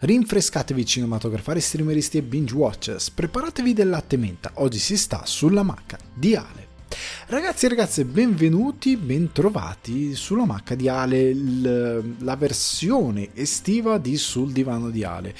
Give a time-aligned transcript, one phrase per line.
[0.00, 5.98] Rinfrescatevi cinematografari, streameristi e binge watchers, preparatevi del latte menta, oggi si sta sulla macca
[6.14, 6.66] di Ale.
[7.26, 14.90] Ragazzi e ragazze, benvenuti, bentrovati sulla macca di Ale, la versione estiva di Sul divano
[14.90, 15.34] di Ale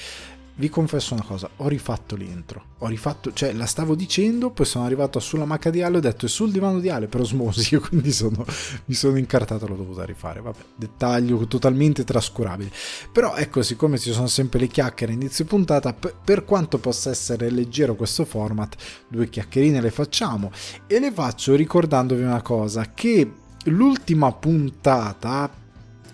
[0.59, 4.83] vi confesso una cosa, ho rifatto l'intro, ho rifatto, cioè la stavo dicendo, poi sono
[4.83, 8.11] arrivato sulla macca di Ale ho detto è sul divano di Ale per osmosi, quindi
[8.11, 8.45] sono,
[8.85, 12.71] mi sono incartato, l'ho dovuta rifare, vabbè, dettaglio totalmente trascurabile.
[13.09, 17.95] Però ecco, siccome ci sono sempre le chiacchiere inizio puntata, per quanto possa essere leggero
[17.95, 18.75] questo format,
[19.07, 20.51] due chiacchierine le facciamo
[20.87, 23.31] e le faccio ricordandovi una cosa, che
[23.63, 25.49] l'ultima puntata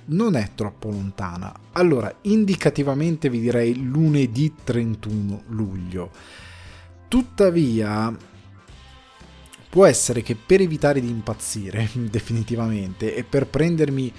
[0.05, 1.64] non è troppo lontana.
[1.77, 6.09] Allora, indicativamente vi direi lunedì 31 luglio.
[7.09, 8.15] Tuttavia,
[9.69, 14.11] può essere che per evitare di impazzire definitivamente e per prendermi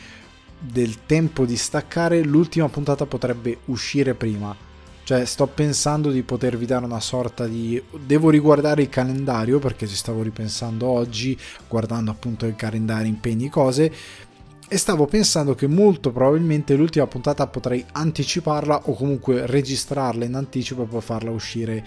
[0.58, 4.54] del tempo di staccare, l'ultima puntata potrebbe uscire prima.
[5.02, 7.80] Cioè, sto pensando di potervi dare una sorta di.
[8.04, 11.38] Devo riguardare il calendario perché ci stavo ripensando oggi,
[11.68, 13.92] guardando appunto il calendario, impegni, cose
[14.68, 20.84] e stavo pensando che molto probabilmente l'ultima puntata potrei anticiparla o comunque registrarla in anticipo
[20.84, 21.84] poi farla uscire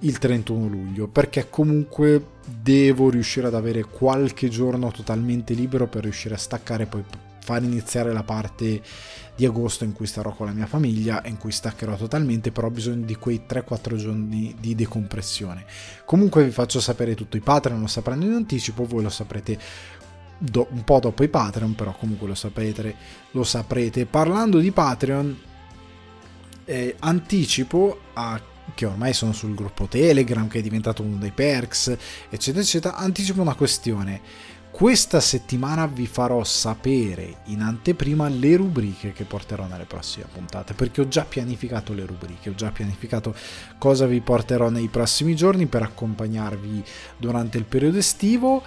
[0.00, 6.34] il 31 luglio perché comunque devo riuscire ad avere qualche giorno totalmente libero per riuscire
[6.34, 7.04] a staccare e poi
[7.44, 8.82] far iniziare la parte
[9.36, 12.68] di agosto in cui starò con la mia famiglia e in cui staccherò totalmente però
[12.68, 15.64] ho bisogno di quei 3-4 giorni di decompressione.
[16.04, 19.58] Comunque vi faccio sapere tutto i Patreon lo sapranno in anticipo voi lo saprete
[20.38, 22.94] do, un po' dopo i Patreon, però comunque lo saprete.
[23.32, 24.06] Lo saprete.
[24.06, 25.38] Parlando di Patreon,
[26.64, 28.40] eh, anticipo a,
[28.74, 31.96] che ormai sono sul gruppo Telegram, che è diventato uno dei perks,
[32.28, 32.96] eccetera, eccetera.
[32.96, 34.52] Anticipo una questione.
[34.74, 41.00] Questa settimana vi farò sapere in anteprima le rubriche che porterò nelle prossime puntate, perché
[41.00, 43.36] ho già pianificato le rubriche, ho già pianificato
[43.78, 46.82] cosa vi porterò nei prossimi giorni per accompagnarvi
[47.18, 48.64] durante il periodo estivo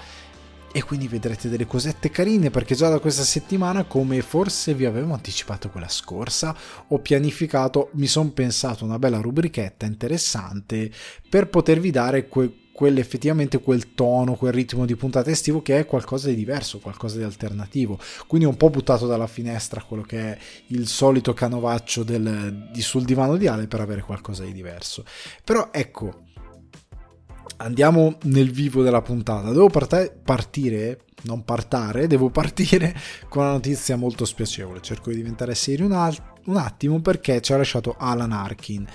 [0.72, 5.14] e quindi vedrete delle cosette carine perché già da questa settimana come forse vi avevo
[5.14, 6.56] anticipato quella scorsa
[6.88, 10.92] ho pianificato mi sono pensato una bella rubrichetta interessante
[11.30, 16.28] per potervi dare que- quell'effettivamente quel tono, quel ritmo di puntata estivo che è qualcosa
[16.28, 17.98] di diverso, qualcosa di alternativo.
[18.28, 20.38] Quindi ho un po' buttato dalla finestra quello che è
[20.68, 25.04] il solito canovaccio del, di sul divano di Ale per avere qualcosa di diverso.
[25.44, 26.27] Però ecco,
[27.58, 29.52] andiamo nel vivo della puntata.
[29.52, 32.96] Devo part- partire, non partare, devo partire
[33.30, 34.82] con una notizia molto spiacevole.
[34.82, 38.86] Cerco di diventare serio un, al- un attimo perché ci ha lasciato Alan Arkin,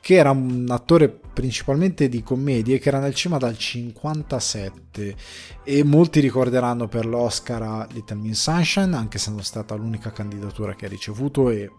[0.00, 5.16] che era un attore principalmente di commedie che era nel cinema dal 57
[5.64, 10.10] e molti ricorderanno per l'Oscar a Little Miss Sunshine, anche se non è stata l'unica
[10.10, 11.70] candidatura che ha ricevuto e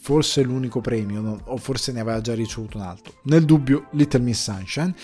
[0.00, 3.14] forse l'unico premio, o forse ne aveva già ricevuto un altro.
[3.24, 4.94] Nel dubbio, Little Miss Sunshine,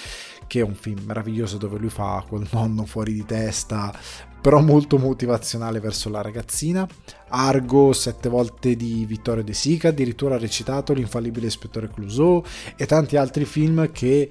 [0.51, 3.97] che è un film meraviglioso dove lui fa quel nonno fuori di testa,
[4.41, 6.89] però molto motivazionale verso la ragazzina.
[7.29, 12.43] Argo, sette volte di Vittorio De Sica, addirittura ha recitato L'infallibile ispettore Clouseau
[12.75, 14.29] e tanti altri film che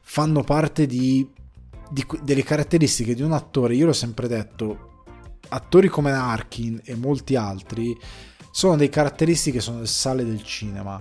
[0.00, 1.24] fanno parte di,
[1.88, 3.76] di, delle caratteristiche di un attore.
[3.76, 5.04] Io l'ho sempre detto,
[5.50, 7.96] attori come Narkin e molti altri
[8.50, 11.00] sono delle caratteristiche che sono il sale del cinema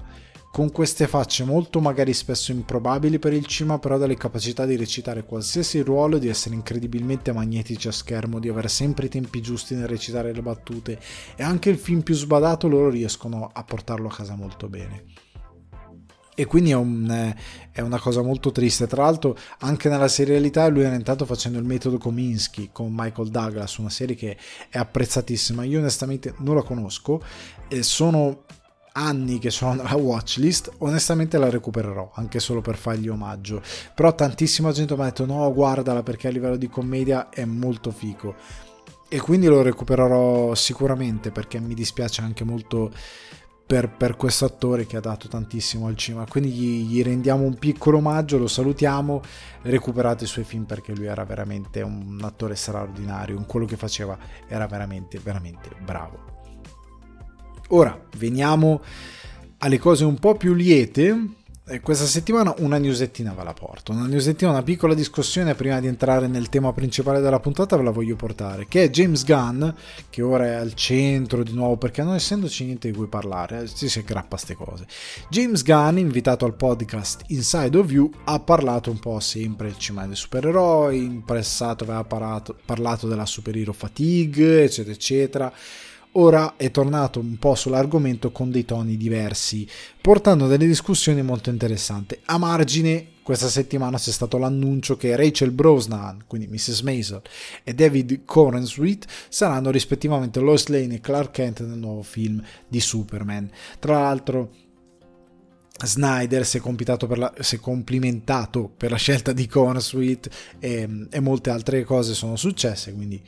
[0.52, 5.24] con queste facce molto magari spesso improbabili per il cinema, però dalle capacità di recitare
[5.24, 9.88] qualsiasi ruolo, di essere incredibilmente magnetici a schermo, di avere sempre i tempi giusti nel
[9.88, 11.00] recitare le battute
[11.36, 15.06] e anche il film più sbadato loro riescono a portarlo a casa molto bene.
[16.40, 17.36] E quindi è, un,
[17.70, 18.88] è una cosa molto triste.
[18.88, 23.76] Tra l'altro, anche nella serialità, lui era intanto facendo il metodo Kominsky con Michael Douglas,
[23.76, 24.38] una serie che
[24.70, 25.66] è apprezzatissima.
[25.66, 27.22] Io onestamente non la conosco,
[27.68, 28.46] e sono
[29.00, 33.62] anni che sono nella watchlist, onestamente la recupererò anche solo per fargli omaggio.
[33.96, 37.92] Però tantissima gente mi ha detto no, guardala perché a livello di commedia è molto
[37.92, 38.36] fico.
[39.08, 42.92] E quindi lo recupererò sicuramente perché mi dispiace anche molto
[43.66, 46.25] per, per questo attore che ha dato tantissimo al cinema.
[46.28, 49.22] Quindi gli, gli rendiamo un piccolo omaggio, lo salutiamo,
[49.62, 54.18] recuperate i suoi film perché lui era veramente un attore straordinario, in quello che faceva
[54.48, 56.38] era veramente, veramente bravo.
[57.71, 58.81] Ora veniamo
[59.60, 61.36] alle cose un po' più liete.
[61.83, 66.25] Questa settimana una newsettina ve la porto, una newsettina, una piccola discussione prima di entrare
[66.25, 69.69] nel tema principale della puntata ve la voglio portare, che è James Gunn,
[70.10, 73.88] che ora è al centro di nuovo perché non essendoci niente di cui parlare, ci
[73.88, 74.88] si aggrappa a queste cose.
[75.30, 80.07] James Gunn, invitato al podcast Inside of You, ha parlato un po' sempre del cinema
[80.07, 85.54] dei supereroi, in passato aveva parlato, parlato della superhero fatigue, eccetera, eccetera
[86.13, 89.67] ora è tornato un po' sull'argomento con dei toni diversi,
[90.01, 92.17] portando delle discussioni molto interessanti.
[92.25, 96.81] A margine, questa settimana c'è stato l'annuncio che Rachel Brosnan, quindi Mrs.
[96.81, 97.21] Maisel,
[97.63, 103.50] e David Corenswet saranno rispettivamente Lois Lane e Clark Kent nel nuovo film di Superman.
[103.77, 104.51] Tra l'altro,
[105.85, 106.61] Snyder si è,
[107.15, 112.35] la, si è, complimentato per la scelta di Cornsweet e, e, molte altre cose sono
[112.35, 113.21] successe, quindi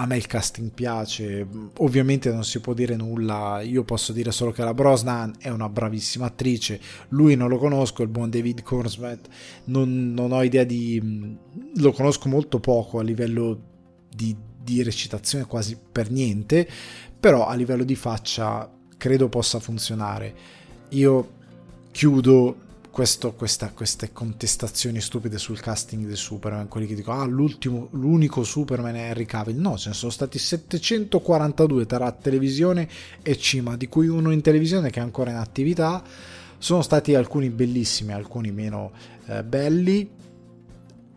[0.00, 4.50] a me il casting piace, ovviamente non si può dire nulla, io posso dire solo
[4.50, 9.28] che la Brosnan è una bravissima attrice, lui non lo conosco, il buon David Cornsweet
[9.64, 11.36] non, non ho idea di...
[11.74, 13.60] lo conosco molto poco a livello
[14.08, 16.66] di, di recitazione quasi per niente,
[17.20, 20.34] però a livello di faccia credo possa funzionare.
[20.90, 21.32] Io
[21.90, 22.56] chiudo
[23.00, 28.94] questo, questa, queste contestazioni stupide sul casting di Superman, quelli che dicono ah l'unico Superman
[28.94, 32.86] è Henry Cavill, no, ce ne sono stati 742 tra televisione
[33.22, 36.02] e cima, di cui uno in televisione che è ancora in attività,
[36.58, 38.92] sono stati alcuni bellissimi, alcuni meno
[39.28, 40.06] eh, belli,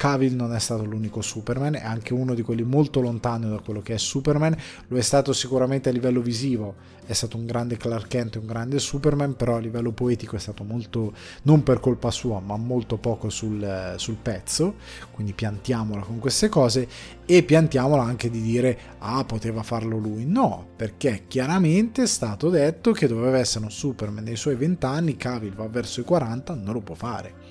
[0.03, 3.81] Cavill non è stato l'unico Superman, è anche uno di quelli molto lontano da quello
[3.81, 4.53] che è Superman,
[4.89, 8.79] lo è stato sicuramente a livello visivo, è stato un grande Clark Kent, un grande
[8.79, 11.13] Superman, però a livello poetico è stato molto,
[11.43, 14.75] non per colpa sua, ma molto poco sul, sul pezzo,
[15.11, 16.85] quindi piantiamola con queste cose
[17.25, 20.25] e piantiamola anche di dire, ah, poteva farlo lui.
[20.25, 25.15] No, perché chiaramente è stato detto che doveva essere un Superman nei suoi 20 anni,
[25.15, 27.42] Cavill va verso i 40, non lo può fare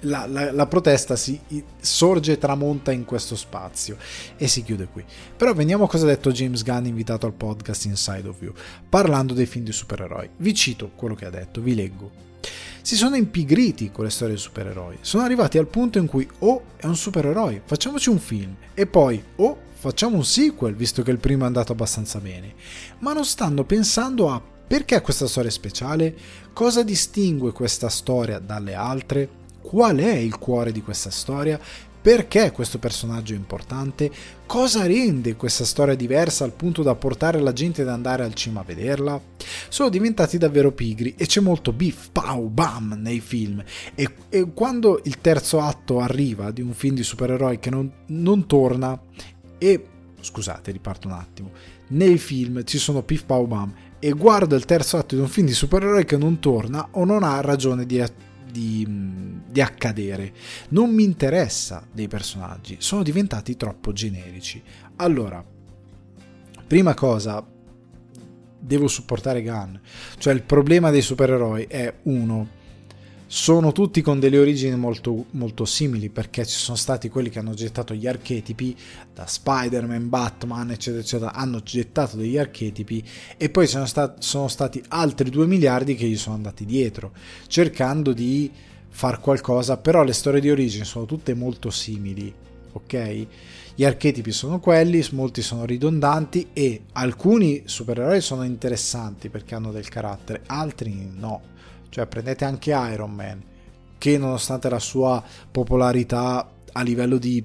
[0.00, 1.40] la, la, la, protesta si
[1.80, 3.96] sorge e tramonta in questo spazio
[4.36, 5.04] e si chiude qui.
[5.36, 8.52] Però veniamo a cosa ha detto James Gunn invitato al podcast Inside of You,
[8.88, 10.30] parlando dei film di supereroi.
[10.36, 12.26] Vi cito quello che ha detto, vi leggo.
[12.82, 16.48] Si sono impigriti con le storie di supereroi, sono arrivati al punto in cui o
[16.48, 21.02] oh, è un supereroe, facciamoci un film, e poi o oh, facciamo un sequel, visto
[21.02, 22.54] che il primo è andato abbastanza bene,
[23.00, 26.14] ma non stanno pensando a perché questa storia è speciale,
[26.52, 29.28] cosa distingue questa storia dalle altre,
[29.68, 31.60] qual è il cuore di questa storia,
[32.00, 34.10] perché questo personaggio è importante,
[34.46, 38.60] cosa rende questa storia diversa al punto da portare la gente ad andare al cinema
[38.60, 39.20] a vederla.
[39.68, 43.62] Sono diventati davvero pigri e c'è molto beef, pow, bam nei film
[43.94, 48.46] e, e quando il terzo atto arriva di un film di supereroi che non, non
[48.46, 48.98] torna
[49.58, 49.86] e
[50.18, 51.50] scusate riparto un attimo
[51.88, 55.46] nei film ci sono piff pow bam e guardo il terzo atto di un film
[55.46, 58.02] di supereroi che non torna o non ha ragione di,
[58.50, 58.86] di,
[59.48, 60.32] di accadere.
[60.70, 64.62] Non mi interessa dei personaggi, sono diventati troppo generici.
[64.96, 65.44] Allora,
[66.66, 67.44] prima cosa,
[68.58, 69.76] devo supportare Gunn.
[70.18, 72.48] Cioè il problema dei supereroi è uno,
[73.30, 77.52] sono tutti con delle origini molto, molto simili perché ci sono stati quelli che hanno
[77.52, 78.74] gettato gli archetipi
[79.12, 83.04] da Spider-Man, Batman eccetera eccetera hanno gettato degli archetipi
[83.36, 87.12] e poi sono, stat- sono stati altri 2 miliardi che gli sono andati dietro
[87.48, 88.50] cercando di
[88.88, 92.34] far qualcosa però le storie di origine sono tutte molto simili
[92.72, 93.26] ok?
[93.74, 99.90] Gli archetipi sono quelli molti sono ridondanti e alcuni supereroi sono interessanti perché hanno del
[99.90, 101.56] carattere altri no
[101.88, 103.42] cioè prendete anche Iron Man,
[103.98, 107.44] che nonostante la sua popolarità a livello di,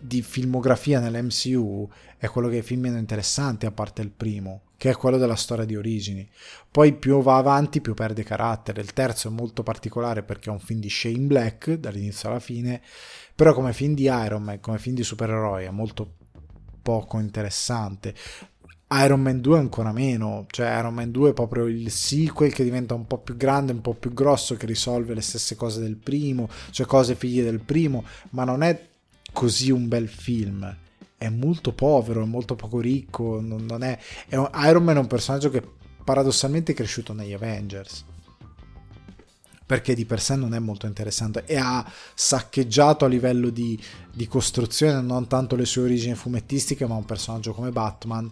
[0.00, 4.62] di filmografia nell'MCU è quello che è il film meno interessante a parte il primo,
[4.76, 6.28] che è quello della storia di origini.
[6.70, 8.80] Poi più va avanti più perde carattere.
[8.80, 12.80] Il terzo è molto particolare perché è un film di Shane Black dall'inizio alla fine,
[13.34, 16.14] però come film di Iron Man, come film di supereroi è molto
[16.82, 18.14] poco interessante.
[18.92, 22.94] Iron Man 2 ancora meno, cioè Iron Man 2 è proprio il sequel che diventa
[22.94, 26.48] un po' più grande, un po' più grosso, che risolve le stesse cose del primo,
[26.70, 28.88] cioè cose figlie del primo, ma non è
[29.32, 30.76] così un bel film.
[31.16, 35.06] È molto povero, è molto poco ricco, non, è, è un, Iron Man è un
[35.06, 35.62] personaggio che
[36.04, 38.04] paradossalmente è cresciuto negli Avengers
[39.64, 43.80] perché di per sé non è molto interessante e ha saccheggiato a livello di,
[44.12, 48.30] di, costruzione non tanto le sue origini fumettistiche ma un personaggio come Batman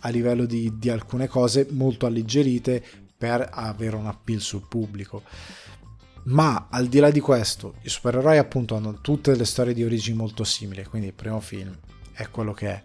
[0.00, 2.82] a livello di, di alcune cose molto alleggerite
[3.16, 5.22] per avere un appeal sul pubblico.
[6.24, 10.16] Ma al di là di questo, i supereroi appunto hanno tutte le storie di origini
[10.16, 11.76] molto simili, quindi il primo film
[12.12, 12.84] è quello che è.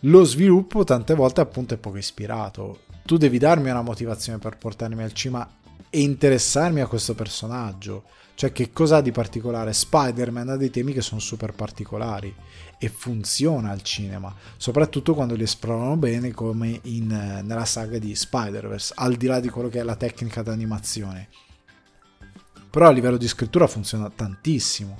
[0.00, 2.80] Lo sviluppo tante volte appunto è poco ispirato.
[3.04, 5.48] Tu devi darmi una motivazione per portarmi al cinema
[5.88, 8.04] e interessarmi a questo personaggio.
[8.36, 9.72] Cioè, che cosa ha di particolare?
[9.72, 12.34] Spider-Man ha dei temi che sono super particolari
[12.78, 18.92] e funziona al cinema, soprattutto quando li esplorano bene come in, nella saga di Spider-Verse,
[18.96, 21.28] al di là di quello che è la tecnica d'animazione.
[22.68, 24.98] Però a livello di scrittura funziona tantissimo.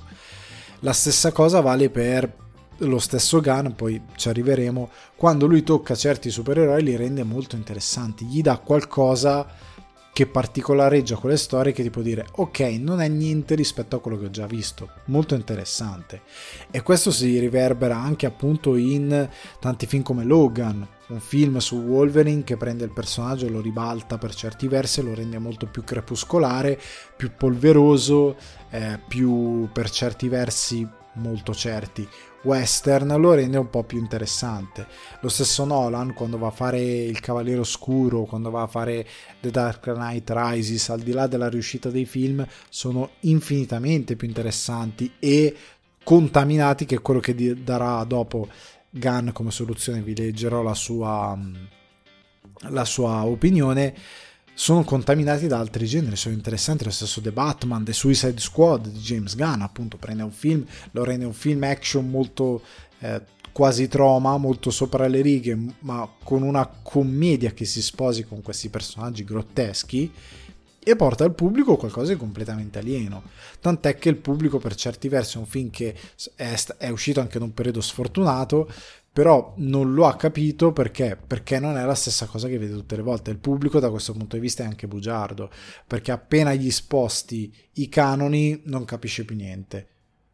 [0.79, 2.45] La stessa cosa vale per
[2.77, 8.25] lo stesso Gunn, poi ci arriveremo, quando lui tocca certi supereroi li rende molto interessanti,
[8.25, 9.45] gli dà qualcosa
[10.17, 14.17] che particolareggia quelle storie che ti può dire ok non è niente rispetto a quello
[14.17, 14.89] che ho già visto.
[15.05, 16.23] Molto interessante.
[16.71, 22.43] E questo si riverbera anche appunto in tanti film come Logan un film su Wolverine
[22.43, 26.81] che prende il personaggio e lo ribalta per certi versi lo rende molto più crepuscolare
[27.15, 28.37] più polveroso
[28.71, 32.07] eh, più per certi versi molto certi
[32.43, 34.87] western lo rende un po' più interessante.
[35.21, 39.05] Lo stesso Nolan quando va a fare Il Cavaliere Oscuro, quando va a fare
[39.41, 45.11] The Dark Knight Rises, al di là della riuscita dei film, sono infinitamente più interessanti
[45.19, 45.55] e
[46.03, 48.47] contaminati che quello che darà dopo
[48.89, 50.01] Gunn come soluzione.
[50.01, 51.37] Vi leggerò la sua,
[52.69, 53.93] la sua opinione
[54.57, 58.97] sono contaminati da altri generi, sono interessanti, lo stesso The Batman, The Suicide Squad di
[58.97, 62.63] James Gunn, appunto prende un film, lo rende un film action molto
[62.97, 63.21] eh,
[63.51, 68.69] quasi troma, molto sopra le righe, ma con una commedia che si sposi con questi
[68.69, 70.11] personaggi grotteschi
[70.79, 73.23] e porta al pubblico qualcosa di completamente alieno.
[73.59, 75.93] Tant'è che il pubblico per certi versi è un film che
[76.35, 78.71] è, è uscito anche in un periodo sfortunato,
[79.17, 81.17] però non lo ha capito perché?
[81.17, 83.31] perché non è la stessa cosa che vede tutte le volte.
[83.31, 85.49] Il pubblico da questo punto di vista è anche bugiardo,
[85.87, 89.87] perché appena gli sposti i canoni non capisce più niente.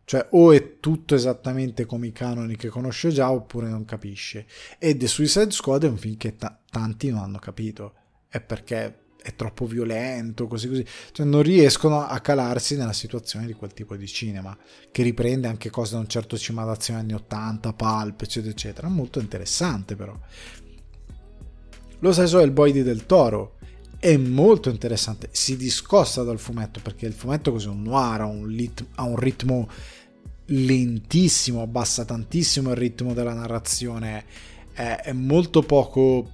[0.04, 4.48] Cioè o è tutto esattamente come i canoni che conosce già oppure non capisce.
[4.78, 7.94] E The Suicide Squad è un film che t- tanti non hanno capito.
[8.28, 10.86] È perché è troppo violento, così così.
[11.12, 14.56] Cioè non riescono a calarsi nella situazione di quel tipo di cinema,
[14.92, 18.88] che riprende anche cose da un certo cinema d'azione anni 80, pulp, eccetera, eccetera.
[18.90, 20.16] Molto interessante però.
[22.00, 23.58] Lo stesso è il Boy di Del Toro.
[23.98, 28.26] È molto interessante, si discosta dal fumetto perché il fumetto così è un noir, ha
[28.26, 29.70] un, lit- ha un ritmo
[30.48, 34.26] lentissimo, abbassa tantissimo il ritmo della narrazione,
[34.74, 36.33] è molto poco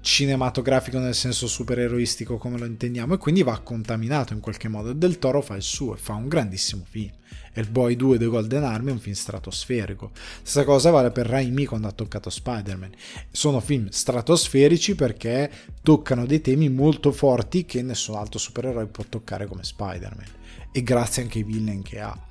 [0.00, 4.92] cinematografico nel senso supereroistico come lo intendiamo e quindi va contaminato in qualche modo.
[4.92, 7.12] Del Toro fa il suo e fa un grandissimo film.
[7.52, 10.12] E il Boy 2 The Golden Army è un film stratosferico.
[10.14, 12.92] Stessa cosa vale per Raimi quando ha toccato Spider-Man.
[13.30, 15.50] Sono film stratosferici perché
[15.82, 20.26] toccano dei temi molto forti che nessun altro supereroe può toccare come Spider-Man.
[20.72, 22.26] E grazie anche ai villain che ha.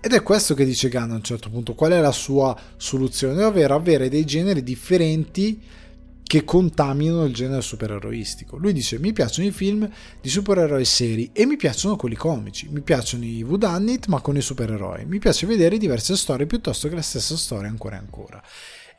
[0.00, 1.74] Ed è questo che dice Gunn a un certo punto.
[1.74, 3.42] Qual è la sua soluzione?
[3.42, 5.60] Ovvero avere dei generi differenti
[6.28, 8.58] che contaminano il genere supereroistico.
[8.58, 12.68] Lui dice: Mi piacciono i film di supereroi seri e mi piacciono quelli comici.
[12.68, 15.06] Mi piacciono i Whodunit, ma con i supereroi.
[15.06, 18.42] Mi piace vedere diverse storie piuttosto che la stessa storia ancora e ancora.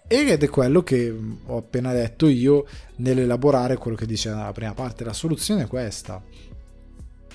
[0.07, 5.03] Ed è quello che ho appena detto io nell'elaborare quello che dice nella prima parte.
[5.03, 6.19] La soluzione è questa.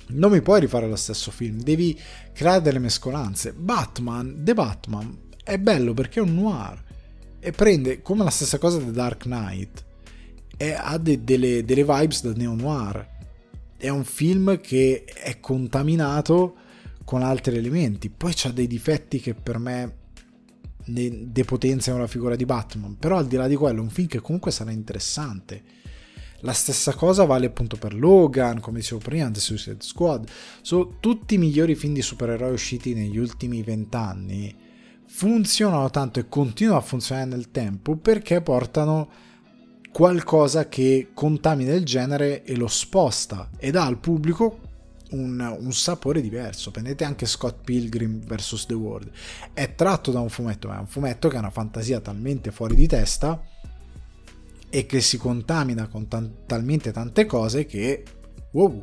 [0.07, 1.97] Non mi puoi rifare lo stesso film, devi
[2.33, 3.53] creare delle mescolanze.
[3.53, 6.84] Batman, The Batman, è bello perché è un noir
[7.45, 9.85] e prende come la stessa cosa di Dark Knight
[10.57, 13.07] e ha de- delle, delle vibes da neo noir.
[13.77, 16.57] È un film che è contaminato
[17.05, 18.09] con altri elementi.
[18.09, 19.97] Poi c'ha dei difetti che per me
[20.87, 24.21] depotenziano la figura di Batman però al di là di quello è un film che
[24.21, 25.63] comunque sarà interessante.
[26.41, 30.29] La stessa cosa vale appunto per Logan, come dicevo prima, The Suicide Squad.
[30.63, 34.64] Sono tutti i migliori film di supereroi usciti negli ultimi vent'anni
[35.17, 39.09] funzionano tanto e continuano a funzionare nel tempo perché portano
[39.93, 44.59] qualcosa che contamina il genere e lo sposta e dà al pubblico
[45.11, 46.73] un, un, sapore diverso.
[46.73, 48.67] Prendete anche Scott Pilgrim vs.
[48.67, 49.11] The World.
[49.53, 52.75] È tratto da un fumetto, ma è un fumetto che ha una fantasia talmente fuori
[52.75, 53.41] di testa
[54.69, 58.03] e che si contamina con tan- talmente tante cose che
[58.51, 58.83] wow,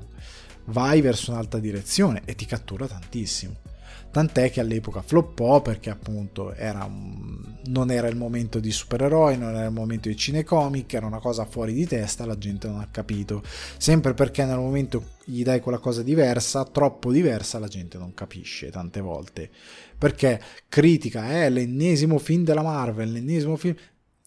[0.68, 3.71] vai verso un'altra direzione e ti cattura tantissimo
[4.12, 7.40] tant'è che all'epoca floppò perché appunto era un...
[7.68, 11.46] non era il momento di supereroi, non era il momento di cinecomic, era una cosa
[11.46, 13.42] fuori di testa, la gente non ha capito,
[13.78, 18.70] sempre perché nel momento gli dai quella cosa diversa, troppo diversa, la gente non capisce
[18.70, 19.50] tante volte,
[19.98, 23.76] perché critica, è eh, l'ennesimo film della Marvel, l'ennesimo film...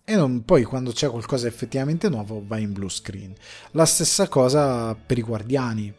[0.07, 3.33] E non, poi quando c'è qualcosa effettivamente nuovo va in blue screen.
[3.71, 5.91] La stessa cosa per i guardiani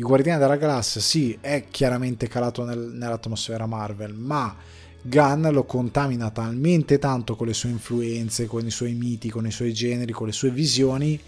[0.00, 4.54] i Guardiani della Galassia sì, è chiaramente calato nel, nell'atmosfera Marvel, ma
[5.02, 9.50] Gunn lo contamina talmente tanto con le sue influenze, con i suoi miti, con i
[9.50, 11.20] suoi generi, con le sue visioni,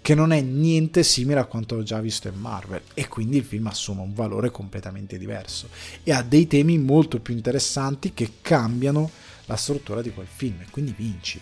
[0.00, 2.82] che non è niente simile a quanto ho già visto in Marvel.
[2.94, 5.68] E quindi il film assume un valore completamente diverso.
[6.04, 9.10] E ha dei temi molto più interessanti che cambiano
[9.46, 10.60] la struttura di quel film.
[10.60, 11.40] E quindi vinci.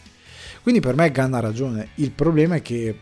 [0.62, 2.98] Quindi per me Gunn ha ragione, il problema è che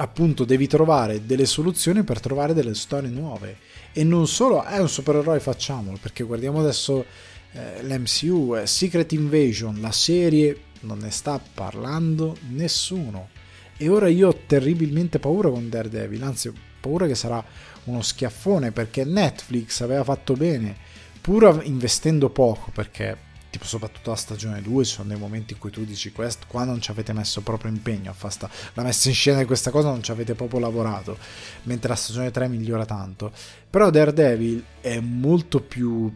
[0.00, 3.58] appunto devi trovare delle soluzioni per trovare delle storie nuove
[3.92, 7.04] e non solo è un supereroe facciamolo perché guardiamo adesso
[7.52, 13.28] eh, l'MCU, eh, Secret Invasion, la serie, non ne sta parlando nessuno.
[13.76, 17.42] E ora io ho terribilmente paura con Daredevil, anzi ho paura che sarà
[17.84, 20.76] uno schiaffone perché Netflix aveva fatto bene,
[21.20, 25.70] pur investendo poco, perché tipo soprattutto la stagione 2 ci sono dei momenti in cui
[25.70, 29.08] tu dici questo qua non ci avete messo proprio impegno a fare sta, la messa
[29.08, 31.18] in scena di questa cosa non ci avete proprio lavorato
[31.64, 33.32] mentre la stagione 3 migliora tanto.
[33.68, 36.12] Però Daredevil è molto più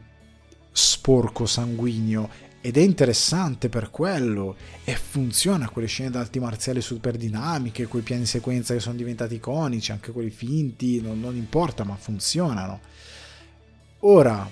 [0.70, 2.28] sporco sanguigno
[2.60, 8.24] ed è interessante per quello e funziona quelle scene d'arti marziali super dinamiche quei piani
[8.24, 12.80] sequenza che sono diventati iconici anche quelli finti non, non importa ma funzionano.
[14.00, 14.48] Ora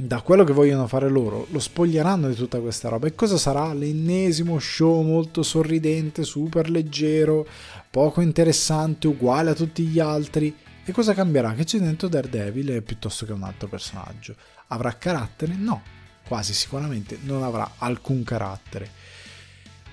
[0.00, 3.06] da quello che vogliono fare loro, lo spoglieranno di tutta questa roba.
[3.06, 3.72] E cosa sarà?
[3.72, 7.46] L'ennesimo show molto sorridente, super leggero,
[7.90, 10.56] poco interessante, uguale a tutti gli altri.
[10.84, 11.52] E cosa cambierà?
[11.54, 14.34] Che c'è dentro Daredevil piuttosto che un altro personaggio.
[14.68, 15.54] Avrà carattere?
[15.54, 15.82] No,
[16.26, 18.90] quasi sicuramente non avrà alcun carattere.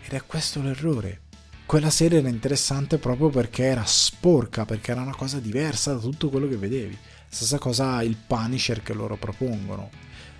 [0.05, 1.21] Ed è questo l'errore.
[1.65, 6.29] Quella serie era interessante proprio perché era sporca, perché era una cosa diversa da tutto
[6.29, 6.97] quello che vedevi.
[7.29, 9.89] Stessa cosa il Punisher che loro propongono.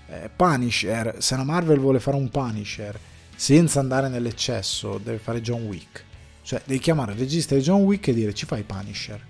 [0.07, 2.97] Eh, Punisher, se la Marvel vuole fare un Punisher
[3.35, 6.05] senza andare nell'eccesso, deve fare John Wick.
[6.41, 9.21] Cioè, devi chiamare il regista di John Wick e dire ci fai Punisher.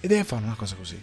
[0.00, 1.02] E deve fare una cosa così.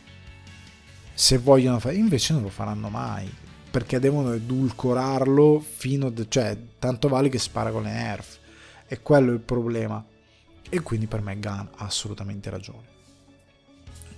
[1.14, 1.96] Se vogliono fare...
[1.96, 3.30] Invece non lo faranno mai.
[3.72, 6.08] Perché devono edulcorarlo fino...
[6.08, 6.14] a...
[6.28, 8.38] cioè, tanto vale che spara con le nerf.
[8.88, 10.06] E quello è il problema.
[10.70, 12.91] E quindi per me Gunn ha assolutamente ragione.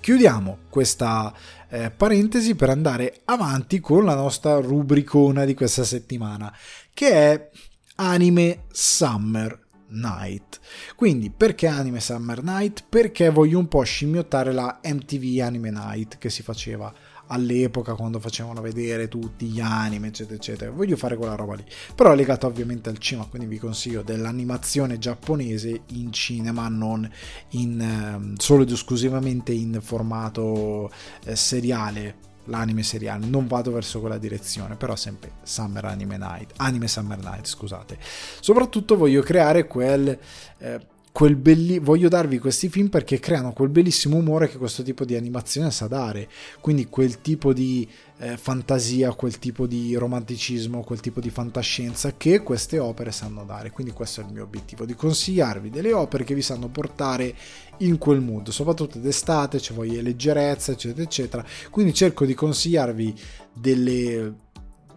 [0.03, 1.33] Chiudiamo questa
[1.69, 6.53] eh, parentesi per andare avanti con la nostra rubricona di questa settimana,
[6.93, 7.50] che è
[7.95, 9.57] Anime Summer
[9.88, 10.60] Night.
[10.98, 12.83] Quindi perché Anime Summer Night?
[12.89, 16.93] Perché voglio un po' scimmiottare la MTV Anime Night che si faceva
[17.34, 20.72] all'epoca quando facevano vedere tutti gli anime eccetera eccetera.
[20.72, 21.66] Voglio fare quella roba lì.
[21.96, 27.10] Però è legato ovviamente al cinema quindi vi consiglio dell'animazione giapponese in cinema non
[27.52, 30.92] in, eh, solo ed esclusivamente in formato
[31.25, 36.88] eh, seriale l'anime seriale, non vado verso quella direzione, però sempre Summer Anime Night, Anime
[36.88, 37.98] Summer Night, scusate.
[38.41, 40.17] Soprattutto voglio creare quel
[40.58, 45.06] eh, quel belli- voglio darvi questi film perché creano quel bellissimo umore che questo tipo
[45.06, 46.28] di animazione sa dare,
[46.60, 52.41] quindi quel tipo di eh, fantasia, quel tipo di romanticismo, quel tipo di fantascienza che
[52.41, 53.69] queste opere sanno dare.
[53.69, 57.36] Quindi questo è il mio obiettivo, di consigliarvi delle opere che vi sanno portare
[57.78, 61.45] in quel mood, soprattutto d'estate, c'è voglia di leggerezza, eccetera, eccetera.
[61.69, 63.13] Quindi cerco di consigliarvi
[63.54, 64.34] delle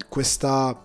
[0.08, 0.82] questa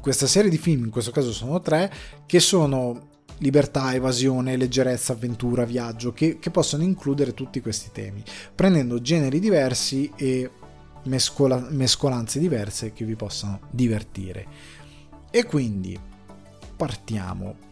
[0.00, 1.92] questa serie di film, in questo caso sono tre,
[2.26, 8.22] che sono libertà, evasione, leggerezza, avventura, viaggio, che, che possono includere tutti questi temi,
[8.54, 10.50] prendendo generi diversi e
[11.04, 14.46] mescola, mescolanze diverse che vi possano divertire.
[15.30, 15.98] E quindi
[16.76, 17.64] partiamo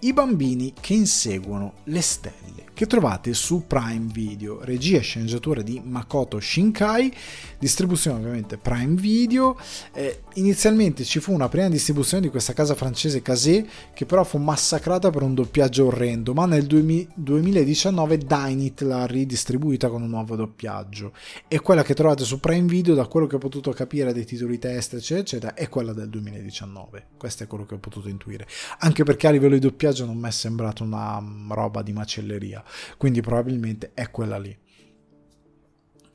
[0.00, 5.80] i bambini che inseguono le stelle, che trovate su Prime Video, regia e sceneggiatura di
[5.82, 7.14] Makoto Shinkai,
[7.58, 9.56] distribuzione ovviamente Prime Video.
[9.92, 14.38] Eh, inizialmente ci fu una prima distribuzione di questa casa francese Casé, che però fu
[14.38, 21.12] massacrata per un doppiaggio orrendo, ma nel 2019 Dynit l'ha ridistribuita con un nuovo doppiaggio.
[21.46, 24.58] E quella che trovate su Prime Video, da quello che ho potuto capire dei titoli
[24.58, 27.06] test, eccetera, eccetera, è quella del 2019.
[27.16, 28.48] Questo è quello che ho potuto intuire.
[28.78, 32.63] Anche perché a livello di doppiaggio non mi è sembrato una mm, roba di macelleria,
[32.96, 34.56] quindi probabilmente è quella lì.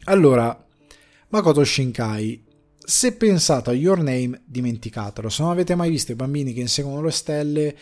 [0.05, 0.65] Allora,
[1.29, 2.43] Makoto Shinkai,
[2.77, 5.29] se pensate a Your Name, dimenticatelo.
[5.29, 7.77] Se non avete mai visto i bambini che inseguono le stelle,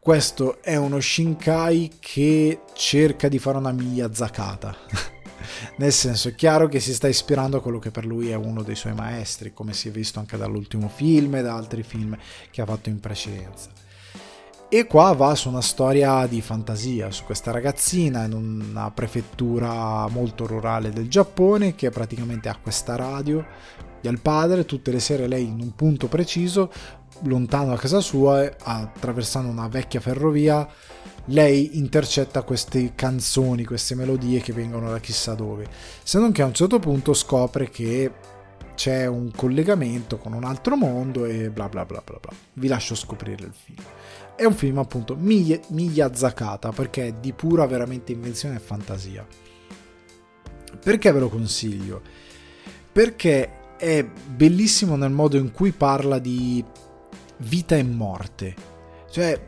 [0.00, 4.76] questo è uno Shinkai che cerca di fare una miglia zacata.
[5.78, 8.62] Nel senso, è chiaro che si sta ispirando a quello che per lui è uno
[8.62, 12.14] dei suoi maestri, come si è visto anche dall'ultimo film e da altri film
[12.50, 13.70] che ha fatto in precedenza.
[14.74, 20.48] E qua va su una storia di fantasia, su questa ragazzina in una prefettura molto
[20.48, 23.46] rurale del Giappone che praticamente ha questa radio
[24.00, 26.72] del padre, tutte le sere lei in un punto preciso,
[27.22, 30.66] lontano da casa sua, attraversando una vecchia ferrovia,
[31.26, 35.68] lei intercetta queste canzoni, queste melodie che vengono da chissà dove.
[36.02, 38.10] Se non che a un certo punto scopre che
[38.74, 42.32] c'è un collegamento con un altro mondo e bla bla bla bla bla.
[42.54, 43.82] Vi lascio scoprire il film.
[44.36, 46.10] È un film appunto miglia,
[46.74, 49.26] perché è di pura veramente invenzione e fantasia.
[50.82, 52.02] Perché ve lo consiglio?
[52.90, 56.64] Perché è bellissimo nel modo in cui parla di
[57.38, 58.54] vita e morte.
[59.10, 59.40] Cioè,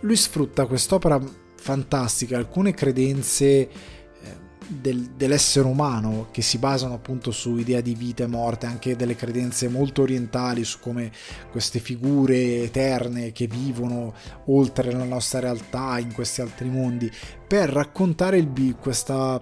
[0.00, 1.18] lui sfrutta quest'opera
[1.56, 3.68] fantastica, alcune credenze
[4.66, 9.16] del, dell'essere umano che si basano appunto su idea di vita e morte, anche delle
[9.16, 11.10] credenze molto orientali su come
[11.50, 14.14] queste figure eterne che vivono
[14.46, 17.10] oltre la nostra realtà in questi altri mondi,
[17.46, 19.40] per raccontare il, questa,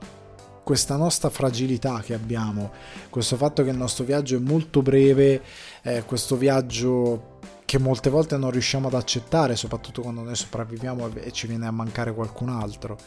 [0.62, 2.72] questa nostra fragilità che abbiamo,
[3.10, 5.42] questo fatto che il nostro viaggio è molto breve,
[5.82, 7.30] eh, questo viaggio
[7.64, 11.70] che molte volte non riusciamo ad accettare, soprattutto quando noi sopravviviamo e ci viene a
[11.70, 12.98] mancare qualcun altro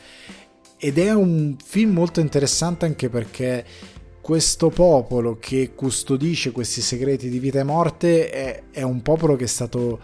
[0.78, 3.66] ed è un film molto interessante anche perché
[4.22, 9.44] questo popolo che custodisce questi segreti di vita e morte è, è un popolo che
[9.44, 10.00] è stato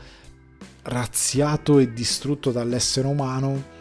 [0.84, 3.80] razziato e distrutto dall'essere umano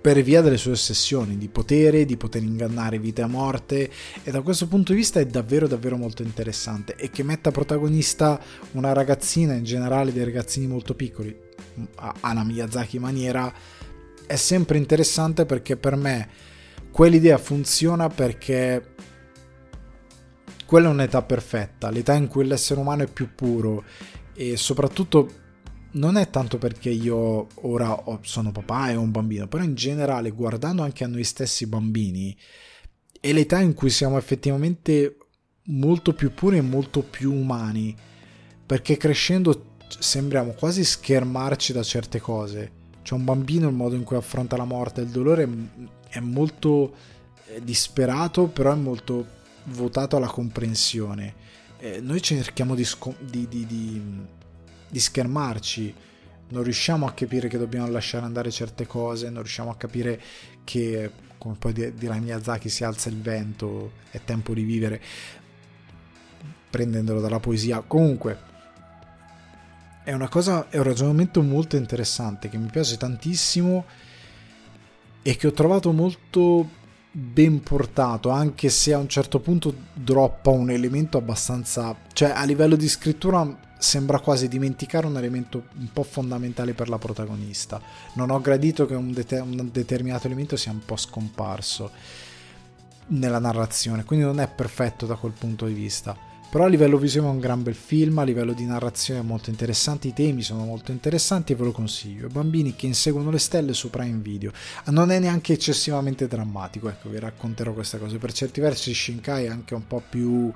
[0.00, 3.90] per via delle sue ossessioni di potere, di poter ingannare vita e morte.
[4.22, 6.94] E da questo punto di vista è davvero davvero molto interessante.
[6.96, 8.40] E che metta protagonista
[8.72, 11.36] una ragazzina in generale dei ragazzini molto piccoli
[11.96, 13.52] a una Miyazaki maniera
[14.28, 16.28] è sempre interessante perché per me
[16.92, 18.94] quell'idea funziona perché
[20.66, 23.84] quella è un'età perfetta, l'età in cui l'essere umano è più puro
[24.34, 25.46] e soprattutto
[25.92, 30.30] non è tanto perché io ora sono papà e ho un bambino, però in generale
[30.30, 32.36] guardando anche a noi stessi bambini
[33.18, 35.16] è l'età in cui siamo effettivamente
[35.68, 37.96] molto più puri e molto più umani,
[38.66, 42.76] perché crescendo sembriamo quasi schermarci da certe cose
[43.08, 45.48] c'è un bambino, il modo in cui affronta la morte e il dolore
[46.10, 46.94] è molto
[47.46, 49.26] eh, disperato, però è molto
[49.64, 51.34] votato alla comprensione.
[51.78, 52.86] Eh, noi cerchiamo di,
[53.20, 54.26] di, di,
[54.90, 55.94] di, schermarci,
[56.50, 60.20] non riusciamo a capire che dobbiamo lasciare andare certe cose, non riusciamo a capire
[60.64, 65.00] che, come poi dirà Miyazaki, si alza il vento, è tempo di vivere,
[66.68, 67.80] prendendolo dalla poesia.
[67.80, 68.38] Comunque,
[70.08, 73.84] è una cosa, è un ragionamento molto interessante che mi piace tantissimo
[75.20, 76.66] e che ho trovato molto
[77.10, 82.74] ben portato, anche se a un certo punto droppa un elemento abbastanza, cioè a livello
[82.74, 87.78] di scrittura sembra quasi dimenticare un elemento un po' fondamentale per la protagonista.
[88.14, 91.90] Non ho gradito che un, det- un determinato elemento sia un po' scomparso
[93.08, 97.26] nella narrazione, quindi non è perfetto da quel punto di vista però a livello visivo
[97.26, 100.64] è un gran bel film, a livello di narrazione è molto interessante, i temi sono
[100.64, 102.28] molto interessanti e ve lo consiglio.
[102.28, 104.50] Bambini che inseguono le stelle su Prime Video.
[104.86, 108.16] Non è neanche eccessivamente drammatico, ecco, vi racconterò queste cose.
[108.16, 110.50] Per certi versi Shinkai è anche un po' più,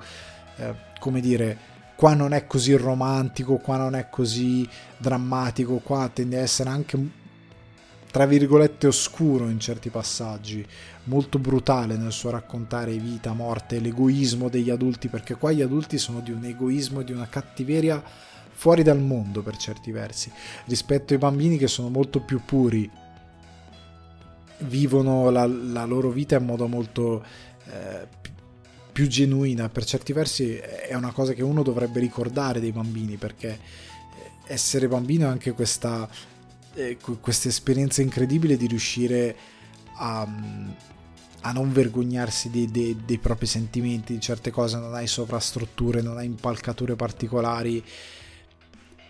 [0.55, 1.57] eh, come dire,
[1.95, 7.21] qua non è così romantico, qua non è così drammatico, qua tende a essere anche
[8.13, 10.63] tra virgolette oscuro in certi passaggi,
[11.05, 16.19] molto brutale nel suo raccontare vita, morte, l'egoismo degli adulti, perché qua gli adulti sono
[16.19, 18.01] di un egoismo e di una cattiveria
[18.51, 20.31] fuori dal mondo per certi versi,
[20.65, 22.89] rispetto ai bambini che sono molto più puri,
[24.59, 27.23] vivono la, la loro vita in modo molto
[27.65, 28.07] eh,
[28.91, 33.59] più genuina, per certi versi è una cosa che uno dovrebbe ricordare dei bambini, perché
[34.45, 36.07] essere bambino è anche questa
[36.75, 39.35] eh, questa esperienza incredibile di riuscire
[39.97, 40.27] a,
[41.45, 46.17] a non vergognarsi dei, dei, dei, propri sentimenti, di certe cose, non hai sovrastrutture, non
[46.17, 47.83] hai impalcature particolari.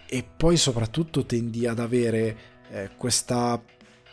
[0.08, 2.38] E poi soprattutto tendi ad avere
[2.70, 3.62] eh, questa...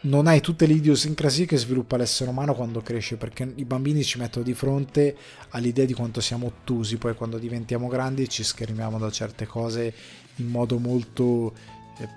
[0.03, 4.19] Non hai tutte le idiosincrasie che sviluppa l'essere umano quando cresce, perché i bambini ci
[4.19, 5.15] mettono di fronte
[5.51, 9.93] all'idea di quanto siamo ottusi, poi quando diventiamo grandi ci schermiamo da certe cose
[10.37, 11.53] in modo molto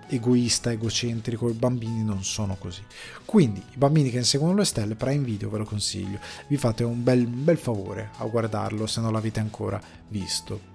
[0.08, 2.82] egoista, egocentrico, i bambini non sono così.
[3.26, 7.04] Quindi i bambini che inseguono le stelle, Prime Video ve lo consiglio, vi fate un
[7.04, 10.72] bel, un bel favore a guardarlo se non l'avete ancora visto.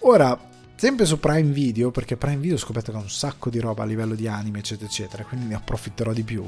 [0.00, 0.38] Ora,
[0.74, 3.86] sempre su Prime Video, perché Prime Video scoperte che ha un sacco di roba a
[3.86, 6.42] livello di anime, eccetera, eccetera, quindi ne approfitterò di più,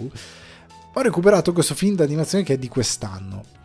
[0.92, 3.64] ho recuperato questo film d'animazione che è di quest'anno.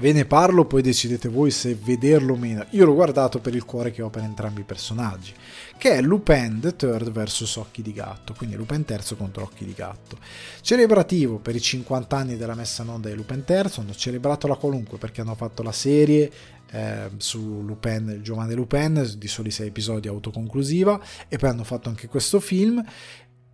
[0.00, 2.64] Ve ne parlo, poi decidete voi se vederlo o meno.
[2.70, 5.34] Io l'ho guardato per il cuore che ho per entrambi i personaggi
[5.80, 9.72] che è Lupin the Third vs Occhi di Gatto, quindi Lupin III contro Occhi di
[9.72, 10.18] Gatto.
[10.60, 14.56] Celebrativo per i 50 anni della messa in onda di Lupin III, hanno celebrato la
[14.56, 16.30] qualunque perché hanno fatto la serie
[16.70, 21.88] eh, su Lupin, il giovane Lupin, di soli 6 episodi autoconclusiva, e poi hanno fatto
[21.88, 22.84] anche questo film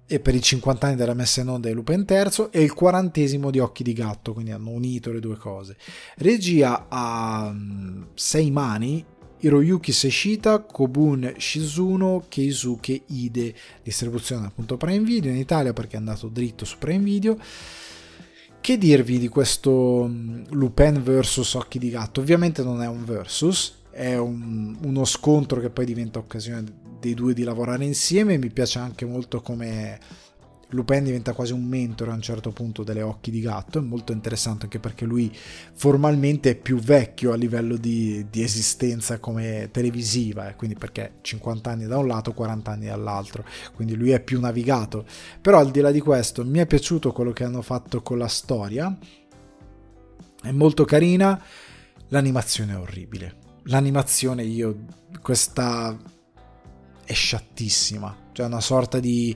[0.07, 3.51] e per i 50 anni della messa in onda di Lupin III e il quarantesimo
[3.51, 5.77] di Occhi di Gatto, quindi hanno unito le due cose.
[6.17, 7.55] Regia a
[8.15, 9.05] 6 mm, mani
[9.39, 16.29] Hiroyuki Seshita, Kobun Shizuno, Keisuke Ide, distribuzione appunto Prime Video in Italia perché è andato
[16.29, 17.37] dritto su Prime Video.
[18.61, 22.21] Che dirvi di questo mm, Lupin vs Occhi di Gatto?
[22.21, 26.65] Ovviamente non è un versus, è un, uno scontro che poi diventa occasione
[26.99, 28.39] dei due di lavorare insieme.
[28.39, 29.99] Mi piace anche molto come
[30.71, 34.13] Lupin diventa quasi un mentore a un certo punto delle occhi di gatto, è molto
[34.13, 40.49] interessante anche perché lui formalmente è più vecchio a livello di, di esistenza come televisiva,
[40.49, 44.41] eh, quindi perché 50 anni da un lato, 40 anni dall'altro, quindi lui è più
[44.41, 45.07] navigato.
[45.41, 48.29] Però al di là di questo mi è piaciuto quello che hanno fatto con la
[48.29, 48.97] storia,
[50.43, 51.41] è molto carina,
[52.09, 53.45] l'animazione è orribile.
[53.69, 54.85] L'animazione io,
[55.23, 55.97] questa
[57.07, 59.35] è sciattissima, cioè una sorta di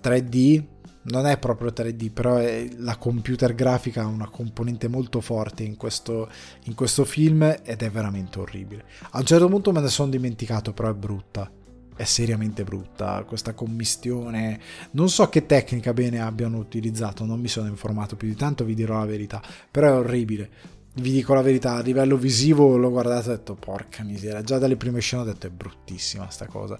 [0.00, 0.64] 3D,
[1.02, 5.76] non è proprio 3D, però è, la computer grafica ha una componente molto forte in
[5.76, 6.30] questo,
[6.64, 8.84] in questo film ed è veramente orribile.
[9.10, 11.50] A un certo punto me ne sono dimenticato, però è brutta.
[11.96, 14.60] È seriamente brutta questa commistione.
[14.92, 18.74] Non so che tecnica bene abbiano utilizzato, non mi sono informato più di tanto, vi
[18.74, 23.30] dirò la verità, però è orribile vi dico la verità, a livello visivo l'ho guardato
[23.30, 26.78] e ho detto porca miseria, già dalle prime scene ho detto è bruttissima sta cosa.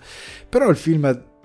[0.49, 1.37] Però il film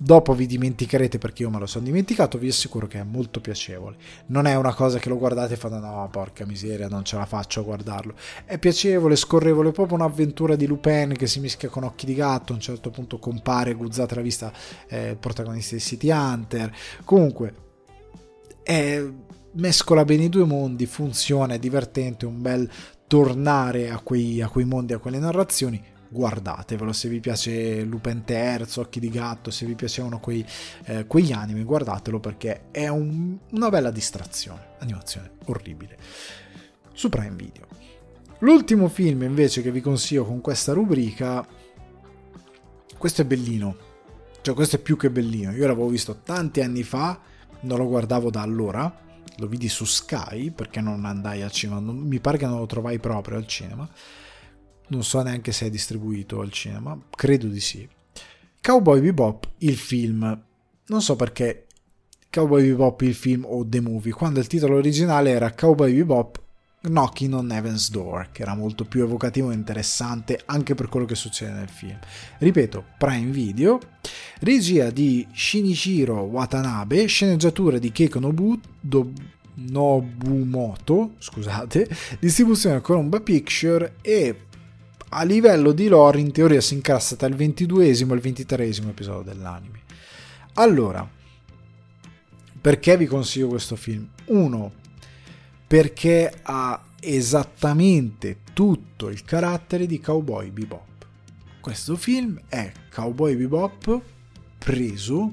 [0.00, 3.96] Dopo vi dimenticherete perché io me lo sono dimenticato, vi assicuro che è molto piacevole.
[4.26, 7.26] Non è una cosa che lo guardate e fate no, porca miseria, non ce la
[7.26, 8.14] faccio a guardarlo.
[8.44, 12.52] È piacevole, scorrevole, è proprio un'avventura di Lupin che si mischia con occhi di gatto,
[12.52, 14.52] a un certo punto compare guzzata la vista
[14.86, 16.72] eh, il protagonista di City Hunter.
[17.04, 17.54] Comunque,
[18.62, 19.04] è,
[19.52, 22.70] mescola bene i due mondi, funziona, è divertente, un bel
[23.06, 28.80] tornare a quei, a quei mondi, a quelle narrazioni guardatevelo se vi piace Lupin Terzo,
[28.80, 30.44] Occhi di Gatto, se vi piacevano quei,
[30.84, 34.76] eh, quegli anime, guardatelo perché è un, una bella distrazione.
[34.78, 35.96] Animazione orribile.
[36.92, 37.66] Su Prime Video.
[38.40, 41.46] L'ultimo film invece che vi consiglio con questa rubrica,
[42.96, 43.76] questo è bellino,
[44.40, 47.18] cioè questo è più che bellino, io l'avevo visto tanti anni fa,
[47.62, 49.06] non lo guardavo da allora,
[49.38, 52.66] lo vidi su Sky perché non andai al cinema, non, mi pare che non lo
[52.66, 53.88] trovai proprio al cinema
[54.88, 57.88] non so neanche se è distribuito al cinema, credo di sì.
[58.60, 60.42] Cowboy Bebop, il film.
[60.86, 61.66] Non so perché
[62.30, 66.42] Cowboy Bebop il film o The Movie, quando il titolo originale era Cowboy Bebop
[66.80, 71.16] Knocking on Heaven's Door, che era molto più evocativo e interessante anche per quello che
[71.16, 71.98] succede nel film.
[72.38, 73.80] Ripeto, Prime Video,
[74.40, 78.60] regia di Shinichiro Watanabe, sceneggiatura di Keiko Nobu,
[79.54, 81.88] Nobumoto, scusate,
[82.20, 84.42] distribuzione Colomba Picture e
[85.10, 89.22] a livello di lore in teoria si incassa tra il 22 e il 23 episodio
[89.22, 89.80] dell'anime.
[90.54, 91.08] Allora,
[92.60, 94.06] perché vi consiglio questo film?
[94.26, 94.72] Uno,
[95.68, 101.06] perché ha esattamente tutto il carattere di Cowboy Bebop.
[101.60, 104.00] Questo film è Cowboy Bebop
[104.56, 105.32] preso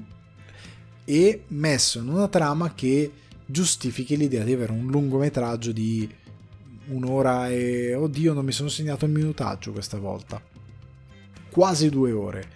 [1.04, 3.10] e messo in una trama che
[3.46, 6.08] giustifichi l'idea di avere un lungometraggio di
[6.88, 7.94] un'ora e...
[7.94, 10.40] Oddio, non mi sono segnato il minutaggio questa volta.
[11.50, 12.46] Quasi due ore,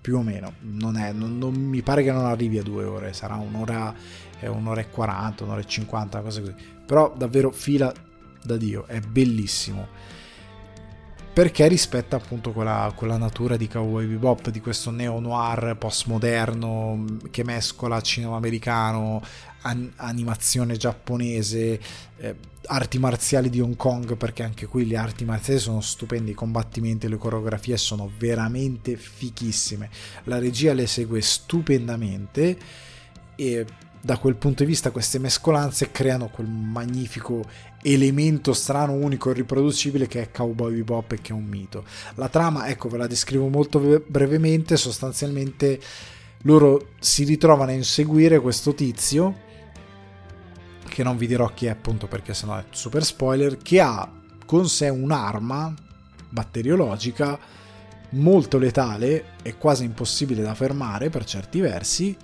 [0.00, 0.52] più o meno.
[0.60, 3.94] Non, è, non, non mi pare che non arrivi a due ore, sarà un'ora,
[4.38, 6.54] eh, un'ora e 40, un'ora e 50, cose così.
[6.86, 7.92] Però davvero fila
[8.42, 9.88] da Dio, è bellissimo.
[11.32, 18.02] Perché rispetta appunto quella, quella natura di Cowboy Bebop, di questo neo-noir postmoderno che mescola
[18.02, 19.22] cinema americano,
[19.62, 21.80] an- animazione giapponese,
[22.18, 26.34] eh, arti marziali di Hong Kong, perché anche qui le arti marziali sono stupendi, i
[26.34, 29.88] combattimenti, le coreografie sono veramente fichissime.
[30.24, 32.58] La regia le segue stupendamente
[33.36, 33.64] e
[34.04, 37.44] da quel punto di vista queste mescolanze creano quel magnifico
[37.82, 41.84] elemento strano, unico e riproducibile che è Cowboy Bebop e che è un mito.
[42.16, 45.80] La trama, ecco, ve la descrivo molto brevemente, sostanzialmente
[46.42, 49.50] loro si ritrovano a inseguire questo tizio
[50.88, 54.10] che non vi dirò chi è appunto perché sennò è super spoiler, che ha
[54.44, 55.72] con sé un'arma
[56.28, 57.38] batteriologica
[58.10, 62.14] molto letale e quasi impossibile da fermare per certi versi,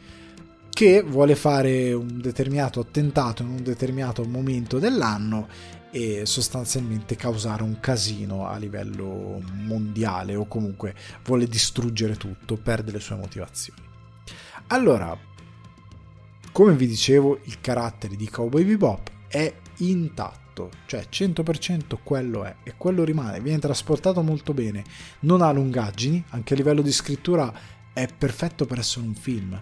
[0.78, 5.48] che vuole fare un determinato attentato in un determinato momento dell'anno
[5.90, 13.00] e sostanzialmente causare un casino a livello mondiale o comunque vuole distruggere tutto per delle
[13.00, 13.80] sue motivazioni.
[14.68, 15.18] Allora,
[16.52, 22.74] come vi dicevo, il carattere di Cowboy Bebop è intatto, cioè 100% quello è e
[22.76, 24.84] quello rimane, viene trasportato molto bene,
[25.22, 27.52] non ha lungaggini, anche a livello di scrittura
[27.92, 29.60] è perfetto per essere un film.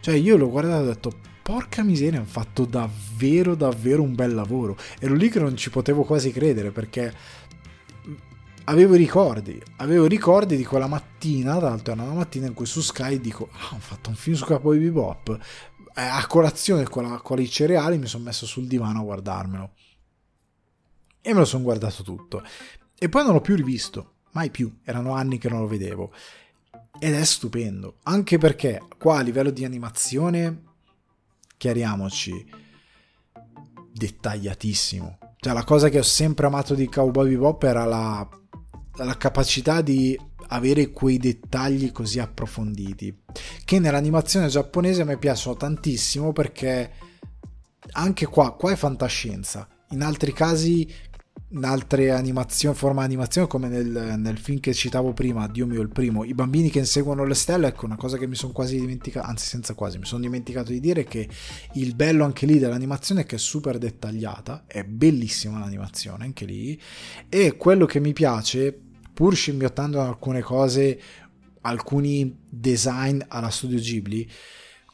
[0.00, 4.34] Cioè io l'ho guardato e ho detto porca miseria, hanno fatto davvero davvero un bel
[4.34, 4.76] lavoro.
[4.98, 7.14] Ero lì che non ci potevo quasi credere perché
[8.64, 12.66] avevo i ricordi, avevo ricordi di quella mattina, tra l'altro era una mattina in cui
[12.66, 15.38] su Sky dico, ah, ho fatto un film su Cowboy Bebop,
[15.94, 19.70] eh, a colazione con, la, con i cereali mi sono messo sul divano a guardarmelo.
[21.20, 22.42] E me lo sono guardato tutto.
[22.98, 26.12] E poi non l'ho più rivisto, mai più, erano anni che non lo vedevo.
[27.00, 30.64] Ed è stupendo, anche perché qua a livello di animazione
[31.56, 32.46] chiariamoci,
[33.92, 35.18] dettagliatissimo.
[35.38, 38.28] Cioè, la cosa che ho sempre amato di Cowboy Bebop era la,
[38.96, 43.14] la capacità di avere quei dettagli così approfonditi
[43.64, 46.90] che nell'animazione giapponese me piacciono tantissimo perché
[47.92, 50.90] anche qua, qua è fantascienza in altri casi
[51.62, 56.24] altre animazioni, forma animazione come nel, nel, film che citavo prima, Dio mio il primo,
[56.24, 59.46] i bambini che inseguono le stelle, ecco una cosa che mi sono quasi dimenticato, anzi
[59.46, 61.28] senza quasi, mi sono dimenticato di dire che
[61.74, 66.80] il bello anche lì dell'animazione è che è super dettagliata, è bellissima l'animazione anche lì,
[67.28, 68.78] e quello che mi piace,
[69.14, 71.00] pur scimmiottando alcune cose,
[71.62, 74.28] alcuni design alla studio Ghibli,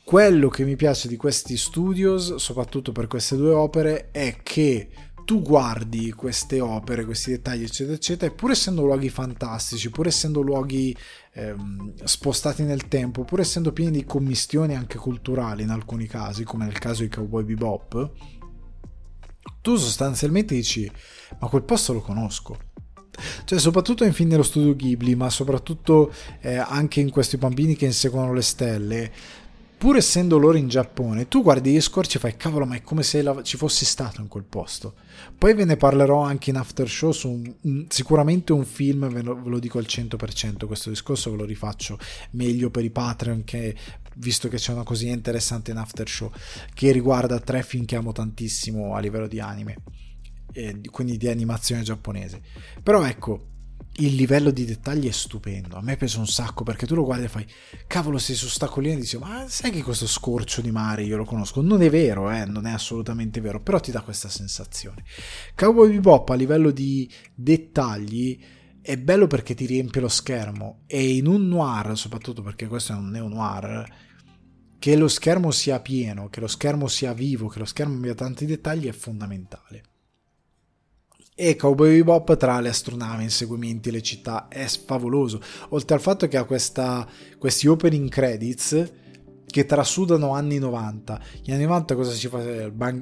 [0.04, 4.88] quello che mi piace di questi studios, soprattutto per queste due opere, è che
[5.24, 10.40] tu guardi queste opere, questi dettagli, eccetera, eccetera, e pur essendo luoghi fantastici, pur essendo
[10.40, 10.96] luoghi
[11.32, 16.66] ehm, spostati nel tempo, pur essendo pieni di commistioni anche culturali in alcuni casi, come
[16.66, 18.12] nel caso di Cowboy Bebop,
[19.60, 20.90] tu sostanzialmente dici,
[21.38, 22.58] ma quel posto lo conosco.
[23.44, 27.86] Cioè, soprattutto in film dello studio Ghibli, ma soprattutto eh, anche in questi bambini che
[27.86, 29.12] inseguono le stelle,
[29.76, 33.02] pur essendo loro in Giappone, tu guardi gli scorci e fai cavolo, ma è come
[33.02, 34.94] se la, ci fossi stato in quel posto.
[35.36, 39.22] Poi ve ne parlerò anche in after show su un, un, sicuramente un film, ve
[39.22, 41.98] lo, ve lo, dico al 100%, questo discorso ve lo rifaccio
[42.32, 43.76] meglio per i Patreon che
[44.16, 46.30] visto che c'è una così interessante in after show
[46.72, 49.78] che riguarda tre film che amo tantissimo a livello di anime,
[50.52, 52.40] e quindi di animazione giapponese.
[52.82, 53.53] Però ecco,
[53.98, 55.76] il livello di dettagli è stupendo.
[55.76, 57.46] A me piace un sacco perché tu lo guardi e fai,
[57.86, 61.16] cavolo, sei su sta collina e dici, ma sai che questo scorcio di mare io
[61.16, 61.60] lo conosco?
[61.60, 65.04] Non è vero, eh, non è assolutamente vero, però ti dà questa sensazione.
[65.54, 68.38] Cowboy Bebop a livello di dettagli
[68.80, 72.96] è bello perché ti riempie lo schermo e in un noir, soprattutto perché questo è
[72.96, 73.86] un neo noir,
[74.78, 78.44] che lo schermo sia pieno, che lo schermo sia vivo, che lo schermo abbia tanti
[78.44, 79.92] dettagli è fondamentale
[81.34, 85.40] e Cowboy Bebop tra le astronavi, inseguimenti, le città è favoloso.
[85.70, 87.06] Oltre al fatto che ha questa,
[87.38, 88.92] questi opening credits
[89.54, 91.20] che trasudano anni 90.
[91.42, 93.00] Gli anni 90 cosa si, faceva?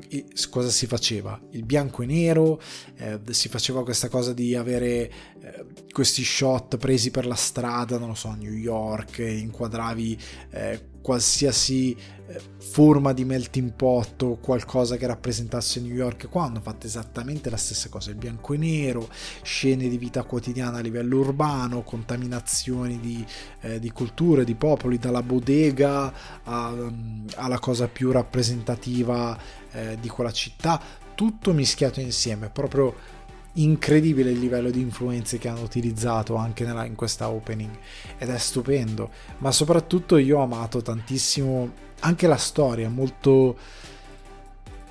[0.51, 1.40] cosa si faceva?
[1.53, 2.61] Il bianco e nero,
[2.97, 8.09] eh, si faceva questa cosa di avere eh, questi shot presi per la strada, non
[8.09, 10.18] lo so, a New York, inquadravi
[10.51, 12.22] eh, qualsiasi eh,
[12.59, 17.57] forma di melting pot o qualcosa che rappresentasse New York qua hanno fatto esattamente la
[17.57, 19.09] stessa cosa il bianco e nero
[19.42, 23.25] scene di vita quotidiana a livello urbano contaminazioni di,
[23.61, 26.12] eh, di culture di popoli dalla bodega
[26.45, 29.38] a, um, alla cosa più rappresentativa
[29.73, 30.81] eh, di quella città
[31.14, 33.21] tutto mischiato insieme proprio
[33.55, 37.71] incredibile il livello di influenze che hanno utilizzato anche nella, in questa opening.
[38.18, 39.11] Ed è stupendo.
[39.38, 43.57] Ma soprattutto io ho amato tantissimo anche la storia molto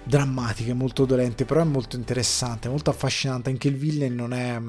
[0.04, 4.60] drammatica molto dolente però è molto interessante molto affascinante anche il villain non è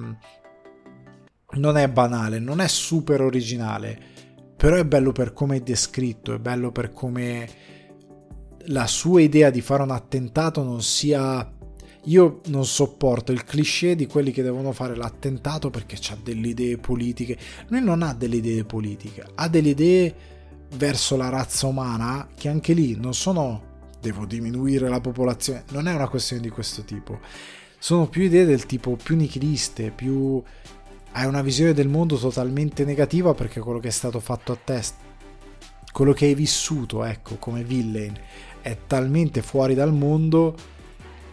[1.54, 3.98] non è banale non è super originale
[4.56, 7.48] però è bello per come è descritto è bello per come
[8.66, 11.50] la sua idea di fare un attentato non sia
[12.06, 16.76] io non sopporto il cliché di quelli che devono fare l'attentato perché ha delle idee
[16.76, 17.38] politiche.
[17.68, 20.14] Lui non ha delle idee politiche, ha delle idee
[20.74, 25.94] verso la razza umana che anche lì non sono devo diminuire la popolazione, non è
[25.94, 27.20] una questione di questo tipo.
[27.78, 30.42] Sono più idee del tipo più nichiliste, più
[31.12, 34.82] hai una visione del mondo totalmente negativa perché quello che è stato fatto a te,
[35.92, 38.18] quello che hai vissuto, ecco, come villain,
[38.60, 40.54] è talmente fuori dal mondo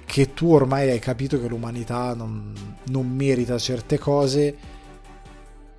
[0.05, 2.53] che tu ormai hai capito che l'umanità non,
[2.85, 4.57] non merita certe cose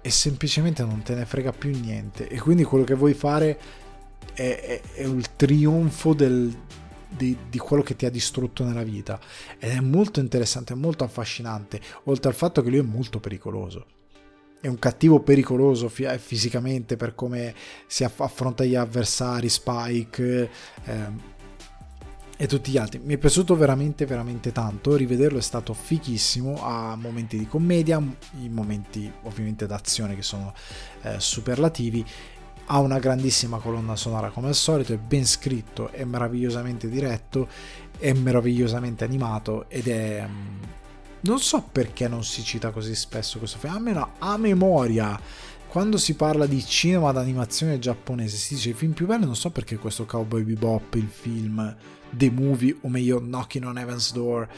[0.03, 2.29] e semplicemente non te ne frega più niente.
[2.29, 3.59] E quindi quello che vuoi fare
[4.33, 6.55] è, è, è il trionfo del,
[7.09, 9.21] di, di, quello che ti ha distrutto nella vita.
[9.59, 13.87] Ed è molto interessante, è molto affascinante oltre al fatto che lui è molto pericoloso.
[14.61, 17.55] È un cattivo pericoloso fisicamente per come
[17.87, 20.51] si affronta gli avversari Spike
[20.85, 21.39] eh,
[22.42, 22.98] e tutti gli altri.
[23.05, 24.96] Mi è piaciuto veramente, veramente tanto.
[24.96, 26.64] Rivederlo è stato fichissimo.
[26.64, 28.03] Ha momenti di commedia,
[28.40, 30.55] i momenti ovviamente d'azione che sono
[31.03, 32.03] eh, superlativi.
[32.64, 37.47] Ha una grandissima colonna sonora come al solito, è ben scritto, è meravigliosamente diretto,
[37.99, 40.26] è meravigliosamente animato ed è.
[40.26, 40.62] Mm,
[41.22, 45.20] non so perché non si cita così spesso questo film, almeno a memoria
[45.68, 49.51] quando si parla di cinema d'animazione giapponese si dice i film più belli non so
[49.51, 51.76] perché questo Cowboy Bebop il film
[52.11, 54.49] The Movie, o meglio Knocking on Heaven's Door,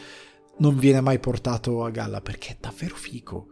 [0.58, 3.48] non viene mai portato a galla perché è davvero figo.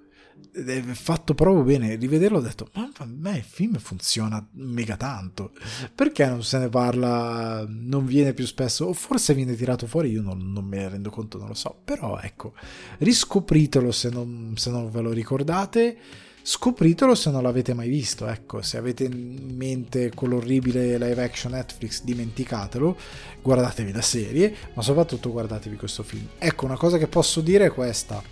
[0.53, 1.97] è fatto proprio bene.
[1.97, 5.53] Rivederlo ho detto, ma a me il film funziona mega tanto.
[5.95, 10.23] Perché non se ne parla, non viene più spesso, o forse viene tirato fuori, io
[10.23, 11.81] non, non me ne rendo conto, non lo so.
[11.85, 12.55] Però ecco,
[12.99, 15.99] riscopritelo se non, se non ve lo ricordate.
[16.43, 22.03] Scopritelo se non l'avete mai visto, ecco, se avete in mente quell'orribile live action Netflix,
[22.03, 22.97] dimenticatelo,
[23.43, 26.27] guardatevi la serie, ma soprattutto guardatevi questo film.
[26.39, 28.23] Ecco, una cosa che posso dire è questa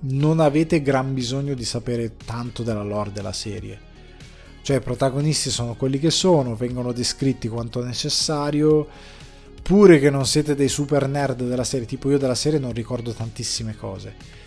[0.00, 3.86] non avete gran bisogno di sapere tanto della lore della serie.
[4.62, 8.86] Cioè i protagonisti sono quelli che sono, vengono descritti quanto necessario,
[9.62, 13.12] pure che non siete dei super nerd della serie, tipo io della serie non ricordo
[13.12, 14.37] tantissime cose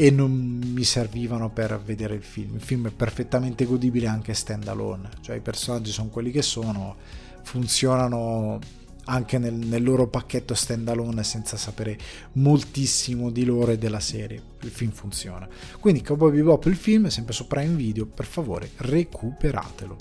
[0.00, 2.54] e non mi servivano per vedere il film.
[2.54, 6.96] Il film è perfettamente godibile anche stand alone, cioè i personaggi sono quelli che sono,
[7.42, 8.58] funzionano
[9.04, 11.98] anche nel, nel loro pacchetto standalone senza sapere
[12.32, 14.40] moltissimo di loro e della serie.
[14.62, 15.46] Il film funziona.
[15.78, 19.96] Quindi Cowboy Bebop il film è sempre su Prime Video, per favore recuperatelo.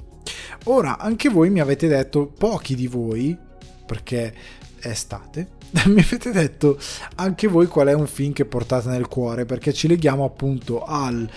[0.65, 3.37] Ora, anche voi mi avete detto, pochi di voi,
[3.85, 4.33] perché
[4.79, 6.79] è estate, mi avete detto
[7.15, 11.29] anche voi qual è un film che portate nel cuore, perché ci leghiamo appunto al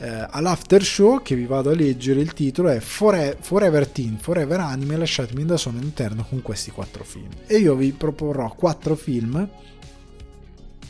[0.00, 4.60] eh, all'after show che vi vado a leggere il titolo è Fore- Forever Teen, Forever
[4.60, 7.28] Anime, lasciatemi da solo all'interno con questi quattro film.
[7.46, 9.46] E io vi proporrò quattro film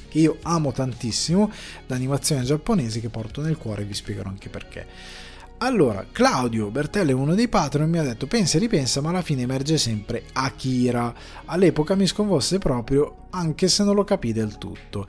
[0.08, 1.50] che io amo tantissimo,
[1.86, 4.86] d'animazione giapponese che porto nel cuore e vi spiegherò anche perché.
[5.62, 9.20] Allora, Claudio Bertello è uno dei patron mi ha detto pensa e ripensa ma alla
[9.20, 11.14] fine emerge sempre Akira.
[11.44, 15.06] All'epoca mi sconvolse proprio anche se non lo capì del tutto.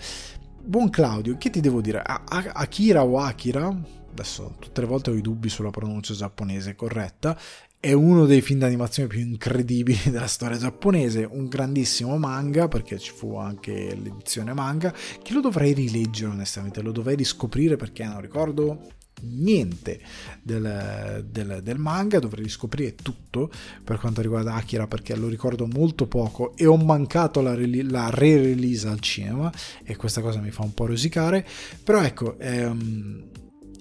[0.62, 2.04] Buon Claudio, che ti devo dire?
[2.04, 3.74] Akira o Akira?
[4.12, 7.40] Adesso tutte le volte ho i dubbi sulla pronuncia giapponese corretta.
[7.80, 13.12] È uno dei film d'animazione più incredibili della storia giapponese, un grandissimo manga, perché ci
[13.12, 14.94] fu anche l'edizione manga,
[15.24, 20.00] che lo dovrei rileggere onestamente, lo dovrei riscoprire perché non ricordo niente
[20.42, 23.52] del, del, del, manga, dovrei riscoprire tutto
[23.84, 28.88] per quanto riguarda Akira perché lo ricordo molto poco e ho mancato la, la re-release
[28.88, 29.52] al cinema
[29.84, 31.46] e questa cosa mi fa un po' rosicare,
[31.84, 33.30] però ecco, ehm,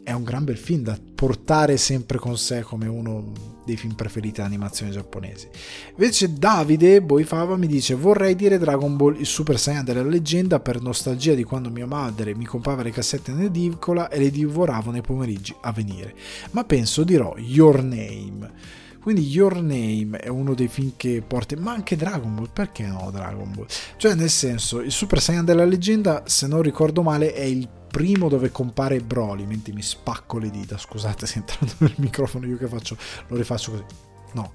[0.02, 3.32] è un gran bel film da portare sempre con sé come uno
[3.70, 5.48] dei film preferiti d'animazione giapponesi.
[5.90, 10.80] Invece Davide Boifava mi dice vorrei dire Dragon Ball il Super Saiyan della leggenda per
[10.80, 15.02] nostalgia di quando mia madre mi comprava le cassette in edicola e le divoravo nei
[15.02, 16.14] pomeriggi a venire.
[16.50, 18.78] Ma penso dirò Your Name.
[19.00, 23.10] Quindi Your Name è uno dei film che porta, ma anche Dragon Ball, perché no
[23.10, 23.66] Dragon Ball?
[23.96, 28.28] Cioè nel senso, il Super Saiyan della leggenda, se non ricordo male, è il primo
[28.28, 32.66] dove compare Broly, mentre mi spacco le dita, scusate se entrando nel microfono io che
[32.66, 33.84] faccio, lo rifaccio così.
[34.32, 34.54] No.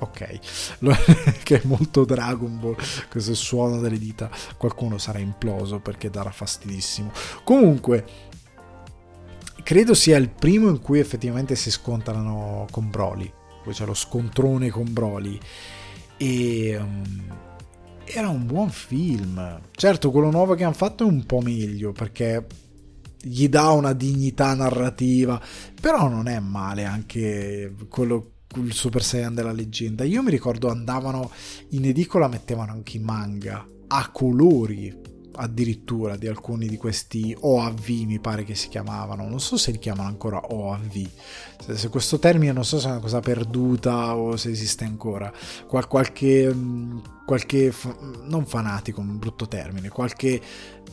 [0.00, 0.38] Ok,
[1.44, 2.76] che è molto Dragon Ball,
[3.10, 7.12] questo suono delle dita, qualcuno sarà imploso perché darà fastidissimo.
[7.44, 8.04] Comunque,
[9.62, 13.30] credo sia il primo in cui effettivamente si scontrano con Broly,
[13.62, 15.38] poi c'è lo scontrone con Broly
[16.16, 16.76] e...
[16.78, 17.48] Um,
[18.12, 19.60] era un buon film.
[19.72, 22.46] Certo, quello nuovo che hanno fatto è un po' meglio perché
[23.22, 25.40] gli dà una dignità narrativa,
[25.80, 30.04] però non è male anche quello il Super Saiyan della leggenda.
[30.04, 31.30] Io mi ricordo andavano
[31.70, 38.18] in edicola, mettevano anche i manga a colori addirittura di alcuni di questi OAV mi
[38.18, 41.08] pare che si chiamavano non so se li chiamano ancora OAV
[41.72, 45.32] se, questo termine non so se è una cosa perduta o se esiste ancora
[45.66, 46.98] Qual, qualche, mm,
[47.30, 47.72] qualche
[48.24, 50.40] non fanatico un brutto termine qualche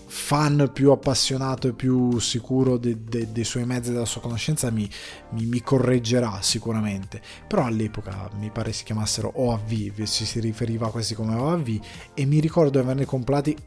[0.05, 4.69] fan più appassionato e più sicuro de, de, dei suoi mezzi e della sua conoscenza
[4.69, 4.87] mi,
[5.31, 7.21] mi, mi, correggerà sicuramente.
[7.47, 11.79] Però all'epoca mi pare si chiamassero OAV si, si riferiva a questi come OAV
[12.13, 13.57] e mi ricordo di averne comprati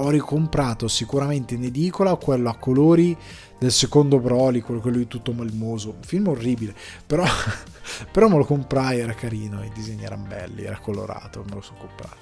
[0.00, 3.16] ho ricomprato sicuramente in edicola quello a colori
[3.58, 5.96] del secondo Broly, quello, di tutto malmoso.
[6.04, 6.74] Film orribile,
[7.04, 7.24] però,
[8.12, 11.78] però me lo comprai, era carino, i disegni erano belli, era colorato, me lo sono
[11.78, 12.16] comprato.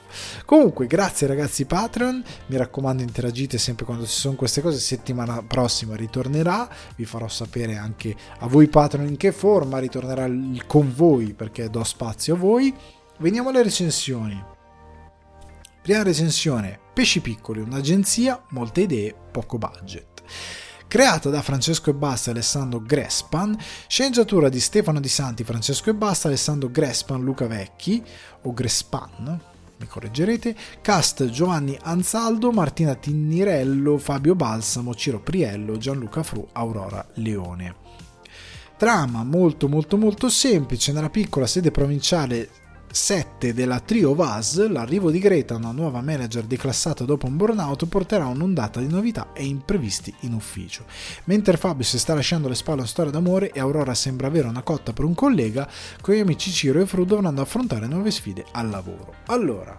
[0.47, 5.95] Comunque, grazie ragazzi Patreon, mi raccomando interagite sempre quando ci sono queste cose, settimana prossima
[5.95, 11.35] ritornerà, vi farò sapere anche a voi Patreon in che forma ritornerà il con voi,
[11.35, 12.75] perché do spazio a voi.
[13.19, 14.56] Veniamo alle recensioni.
[15.87, 20.21] Prima recensione, Pesci Piccoli, un'agenzia, molte idee, poco budget.
[20.89, 23.57] Creata da Francesco e Basta e Alessandro Grespan,
[23.87, 28.03] sceneggiatura di Stefano Di Santi, Francesco e Basta, Alessandro Grespan, Luca Vecchi,
[28.43, 29.41] o Grespan,
[29.79, 37.77] mi correggerete, cast Giovanni Anzaldo, Martina Tinnirello, Fabio Balsamo, Ciro Priello, Gianluca Fru, Aurora Leone.
[38.77, 42.66] Trama molto molto molto semplice, nella piccola sede provinciale
[42.97, 48.27] 7 della trio Vaz, l'arrivo di Greta, una nuova manager declassata dopo un burnout, porterà
[48.27, 50.87] un'ondata di novità e imprevisti in ufficio.
[51.25, 54.63] Mentre Fabio si sta lasciando le spalle a storia d'amore e Aurora sembra avere una
[54.63, 55.69] cotta per un collega,
[56.01, 59.13] con amici Ciro e Fru dovranno affrontare nuove sfide al lavoro.
[59.27, 59.77] Allora,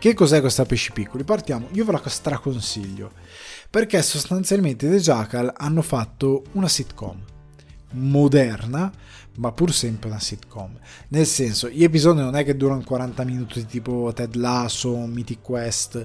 [0.00, 1.22] che cos'è questa pesci piccoli?
[1.22, 3.12] Partiamo, io ve la straconsiglio,
[3.70, 7.30] perché sostanzialmente The Jackal hanno fatto una sitcom
[7.92, 8.90] moderna,
[9.36, 10.78] ma pur sempre una sitcom.
[11.08, 16.04] Nel senso, gli episodi non è che durano 40 minuti tipo Ted Lasso, Mythic Quest,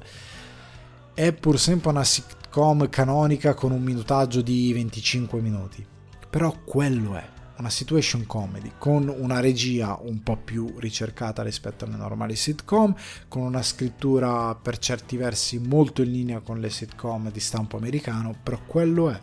[1.14, 5.86] è pur sempre una sitcom canonica con un minutaggio di 25 minuti.
[6.30, 11.96] Però quello è una situation comedy con una regia un po' più ricercata rispetto alle
[11.96, 12.94] normali sitcom,
[13.28, 18.36] con una scrittura per certi versi molto in linea con le sitcom di stampo americano,
[18.42, 19.20] però quello è.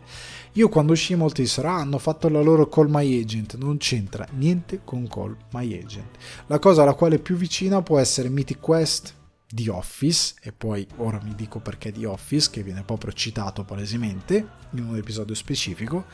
[0.57, 4.25] Io quando uscì molti dissero ah, hanno fatto la loro Call My Agent, non c'entra
[4.35, 6.17] niente con Call My Agent.
[6.47, 9.15] La cosa alla quale è più vicina può essere Mythic Quest,
[9.49, 14.49] The Office, e poi ora mi dico perché The Office, che viene proprio citato palesemente
[14.71, 16.05] in un episodio specifico,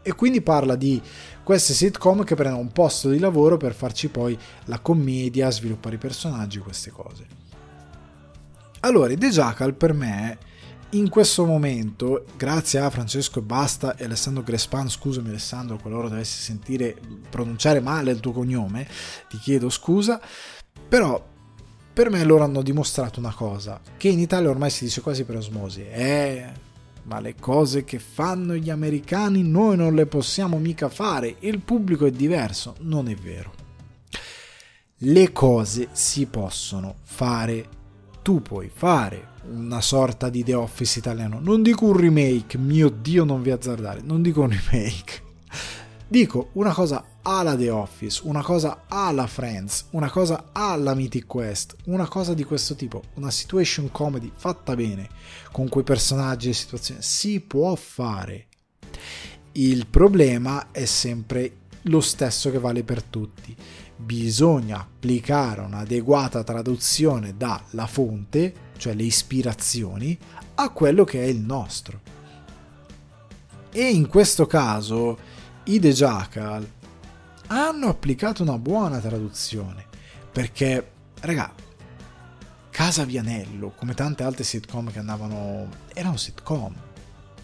[0.00, 0.98] e quindi parla di
[1.42, 5.98] queste sitcom che prendono un posto di lavoro per farci poi la commedia, sviluppare i
[5.98, 7.26] personaggi, queste cose.
[8.80, 10.38] Allora, The Jackal per me
[10.94, 16.94] in questo momento, grazie a Francesco Basta e Alessandro Grespan, scusami Alessandro, qualora dovessi sentire
[17.30, 18.86] pronunciare male il tuo cognome,
[19.28, 20.20] ti chiedo scusa,
[20.88, 21.30] però
[21.94, 25.36] per me loro hanno dimostrato una cosa, che in Italia ormai si dice quasi per
[25.36, 26.52] osmosi, eh,
[27.04, 32.04] ma le cose che fanno gli americani noi non le possiamo mica fare, il pubblico
[32.04, 33.52] è diverso, non è vero.
[34.98, 37.66] Le cose si possono fare,
[38.20, 43.24] tu puoi fare una sorta di The Office italiano, non dico un remake, mio dio
[43.24, 45.22] non vi azzardare, non dico un remake,
[46.06, 51.76] dico una cosa alla The Office, una cosa alla Friends, una cosa alla Mythic Quest,
[51.84, 55.08] una cosa di questo tipo, una situation comedy fatta bene,
[55.50, 58.46] con quei personaggi e situazioni, si può fare.
[59.52, 63.54] Il problema è sempre lo stesso che vale per tutti.
[63.96, 70.18] Bisogna applicare un'adeguata traduzione dalla fonte, cioè le ispirazioni,
[70.56, 72.00] a quello che è il nostro.
[73.70, 75.16] E in questo caso
[75.62, 76.68] i The Jackal
[77.46, 79.86] hanno applicato una buona traduzione.
[80.32, 81.54] Perché, raga,
[82.70, 85.68] Casa Vianello, come tante altre sitcom che andavano...
[85.94, 86.74] erano sitcom.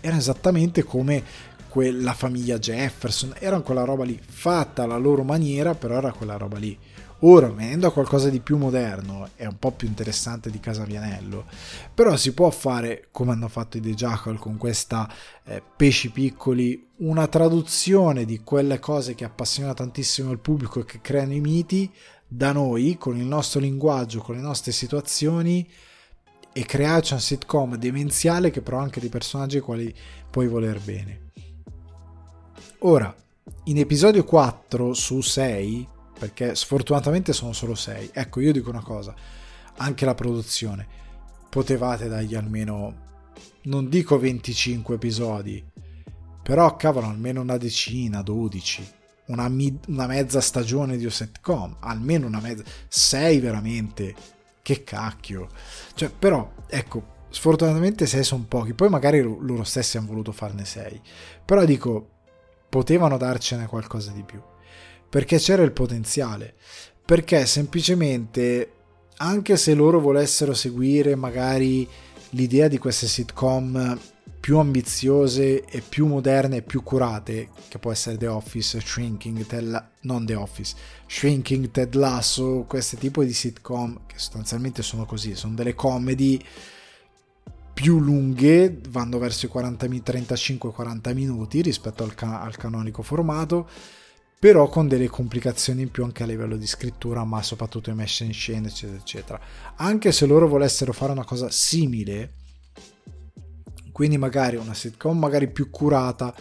[0.00, 1.22] Erano esattamente come
[1.68, 6.58] quella famiglia Jefferson, erano quella roba lì, fatta alla loro maniera, però era quella roba
[6.58, 6.76] lì.
[7.22, 11.46] Ora, venendo a qualcosa di più moderno, è un po' più interessante di Casa Vianello,
[11.92, 15.12] però si può fare, come hanno fatto i The Jackal con questa
[15.44, 21.00] eh, Pesci Piccoli, una traduzione di quelle cose che appassionano tantissimo il pubblico e che
[21.00, 21.92] creano i miti
[22.28, 25.68] da noi, con il nostro linguaggio, con le nostre situazioni,
[26.52, 29.92] e crearci un sitcom demenziale che però anche di personaggi ai quali
[30.30, 31.30] puoi voler bene.
[32.80, 33.12] Ora,
[33.64, 38.10] in episodio 4 su 6 perché sfortunatamente sono solo 6.
[38.12, 39.14] Ecco, io dico una cosa,
[39.76, 40.86] anche la produzione,
[41.48, 43.06] potevate dargli almeno,
[43.62, 45.64] non dico 25 episodi,
[46.42, 48.92] però cavolo, almeno una decina, 12,
[49.26, 54.14] una, mid, una mezza stagione di un sitcom, almeno una mezza, 6 veramente,
[54.62, 55.48] che cacchio.
[55.94, 61.00] Cioè, però, ecco, sfortunatamente 6 sono pochi, poi magari loro stessi hanno voluto farne 6,
[61.44, 62.08] però dico,
[62.68, 64.42] potevano darcene qualcosa di più
[65.08, 66.54] perché c'era il potenziale,
[67.04, 68.72] perché semplicemente
[69.18, 71.88] anche se loro volessero seguire magari
[72.30, 73.98] l'idea di queste sitcom
[74.40, 79.88] più ambiziose e più moderne e più curate, che può essere The Office, Shrinking, Ted,
[80.02, 85.54] non The Office, Shrinking, Ted Lasso, questo tipo di sitcom che sostanzialmente sono così, sono
[85.54, 86.42] delle comedy
[87.74, 93.68] più lunghe, vanno verso i 35-40 minuti rispetto al, can- al canonico formato,
[94.38, 98.22] però con delle complicazioni in più anche a livello di scrittura, ma soprattutto in messa
[98.22, 99.40] in scena, eccetera, eccetera.
[99.76, 102.34] Anche se loro volessero fare una cosa simile,
[103.90, 106.32] quindi magari una sitcom magari più curata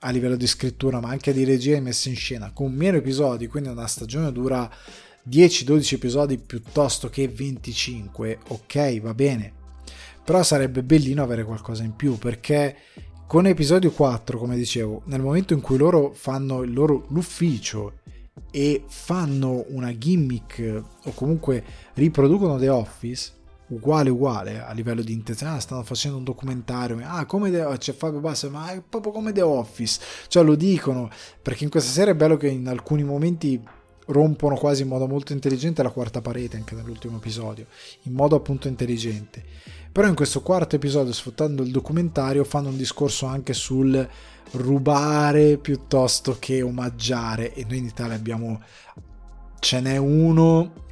[0.00, 3.46] a livello di scrittura, ma anche di regia e messa in scena, con meno episodi,
[3.46, 4.70] quindi una stagione dura
[5.28, 9.52] 10-12 episodi piuttosto che 25, ok, va bene.
[10.22, 12.76] Però sarebbe bellino avere qualcosa in più perché
[13.28, 17.98] con episodio 4, come dicevo, nel momento in cui loro fanno il loro l'ufficio
[18.50, 21.62] e fanno una gimmick o comunque
[21.92, 23.32] riproducono The Office,
[23.66, 27.92] uguale uguale a livello di intenzione, ah, stanno facendo un documentario, ah come The, c'è
[27.92, 31.10] Fabio Bassa, ma è proprio come The Office, cioè lo dicono,
[31.42, 33.62] perché in questa serie è bello che in alcuni momenti
[34.06, 37.66] rompono quasi in modo molto intelligente la quarta parete anche nell'ultimo episodio,
[38.04, 39.44] in modo appunto intelligente.
[39.90, 44.08] Però in questo quarto episodio, sfruttando il documentario, fanno un discorso anche sul
[44.52, 47.54] rubare piuttosto che omaggiare.
[47.54, 48.60] E noi in Italia abbiamo
[49.60, 50.86] ce n'è uno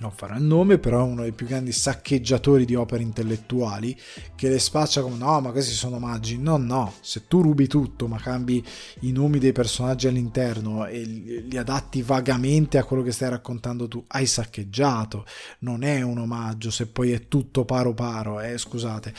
[0.00, 3.98] non farò il nome, però è uno dei più grandi saccheggiatori di opere intellettuali
[4.34, 6.38] che le spaccia come no, ma questi sono omaggi.
[6.38, 8.64] No, no, se tu rubi tutto, ma cambi
[9.00, 14.04] i nomi dei personaggi all'interno e li adatti vagamente a quello che stai raccontando tu,
[14.08, 15.24] hai saccheggiato.
[15.60, 19.14] Non è un omaggio, se poi è tutto paro paro, eh, scusate.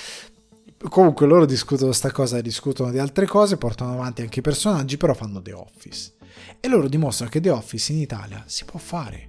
[0.90, 5.14] Comunque loro discutono questa cosa, discutono di altre cose, portano avanti anche i personaggi, però
[5.14, 6.14] fanno The Office.
[6.62, 9.29] E loro dimostrano che The Office in Italia si può fare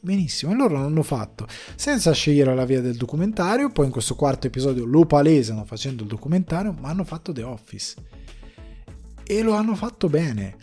[0.00, 0.52] benissimo.
[0.52, 1.46] E loro l'hanno fatto
[1.76, 3.70] senza scegliere la via del documentario.
[3.70, 7.94] Poi in questo quarto episodio lo palesano facendo il documentario, ma hanno fatto The Office.
[9.22, 10.56] E lo hanno fatto bene.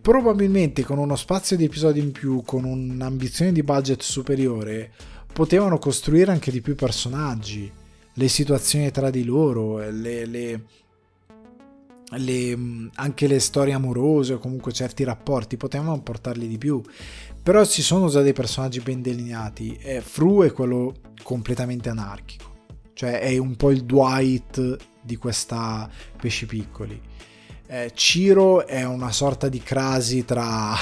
[0.00, 4.90] Probabilmente con uno spazio di episodi in più, con un'ambizione di budget superiore,
[5.32, 7.70] potevano costruire anche di più personaggi,
[8.14, 10.64] le situazioni tra di loro, le, le,
[12.10, 12.58] le,
[12.94, 16.82] anche le storie amorose o comunque certi rapporti, potevano portarli di più.
[17.42, 19.76] Però ci sono già dei personaggi ben delineati.
[19.76, 22.50] Eh, Fru è quello completamente anarchico.
[22.92, 25.90] Cioè è un po' il Dwight di questa
[26.20, 27.00] Pesci Piccoli.
[27.66, 30.72] Eh, Ciro è una sorta di crasi tra...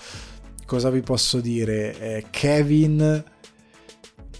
[0.64, 1.98] cosa vi posso dire?
[1.98, 3.24] Eh, Kevin...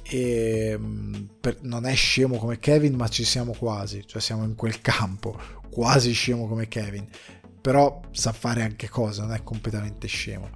[0.08, 4.54] E, mm, per, non è scemo come Kevin, ma ci siamo quasi, cioè siamo in
[4.54, 5.36] quel campo,
[5.68, 7.04] quasi scemo come Kevin,
[7.60, 10.48] però sa fare anche cose, non è completamente scemo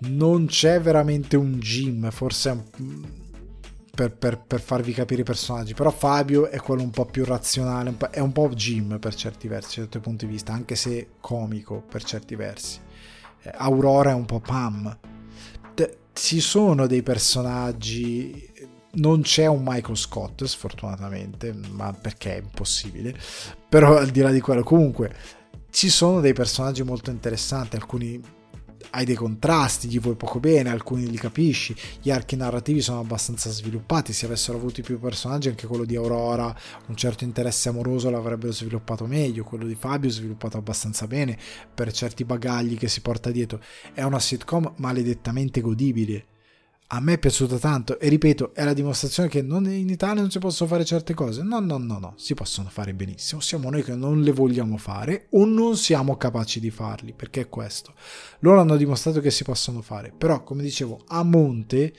[0.00, 2.64] non c'è veramente un gym, forse
[3.94, 7.88] per, per, per, farvi capire i personaggi, però Fabio è quello un po' più razionale,
[7.88, 11.08] un è un po' gym per certi versi, da certi punti di vista, anche se
[11.20, 12.78] comico per certi versi.
[13.42, 14.98] Eh, Aurora è un po' Pam.
[16.12, 18.50] ci sono dei personaggi
[18.96, 23.14] non c'è un Michael Scott sfortunatamente ma perché è impossibile
[23.68, 25.14] però al di là di quello comunque
[25.68, 28.18] ci sono dei personaggi molto interessanti alcuni
[28.90, 33.50] hai dei contrasti, gli vuoi poco bene, alcuni li capisci, gli archi narrativi sono abbastanza
[33.50, 36.54] sviluppati, se avessero avuto più personaggi anche quello di Aurora,
[36.86, 41.38] un certo interesse amoroso l'avrebbero sviluppato meglio, quello di Fabio sviluppato abbastanza bene
[41.74, 43.60] per certi bagagli che si porta dietro,
[43.92, 46.26] è una sitcom maledettamente godibile
[46.88, 50.38] a me è piaciuta tanto e ripeto è la dimostrazione che in Italia non si
[50.38, 51.42] possono fare certe cose.
[51.42, 53.40] No no no no si possono fare benissimo.
[53.40, 57.48] Siamo noi che non le vogliamo fare o non siamo capaci di farli perché è
[57.48, 57.92] questo.
[58.40, 61.92] Loro hanno dimostrato che si possono fare però come dicevo a monte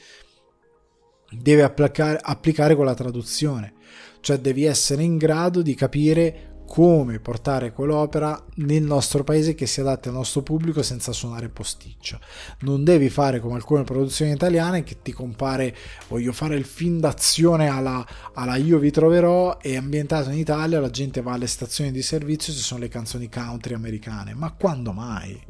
[1.29, 3.73] deve applicare, applicare quella traduzione.
[4.21, 9.79] Cioè devi essere in grado di capire come portare quell'opera nel nostro paese che si
[9.79, 12.19] adatti al nostro pubblico senza suonare posticcia.
[12.59, 15.75] Non devi fare come alcune produzioni italiane che ti compare
[16.09, 20.89] voglio fare il film d'azione alla, alla Io vi troverò e ambientato in Italia la
[20.89, 24.33] gente va alle stazioni di servizio ci sono le canzoni country americane.
[24.35, 25.41] Ma quando mai?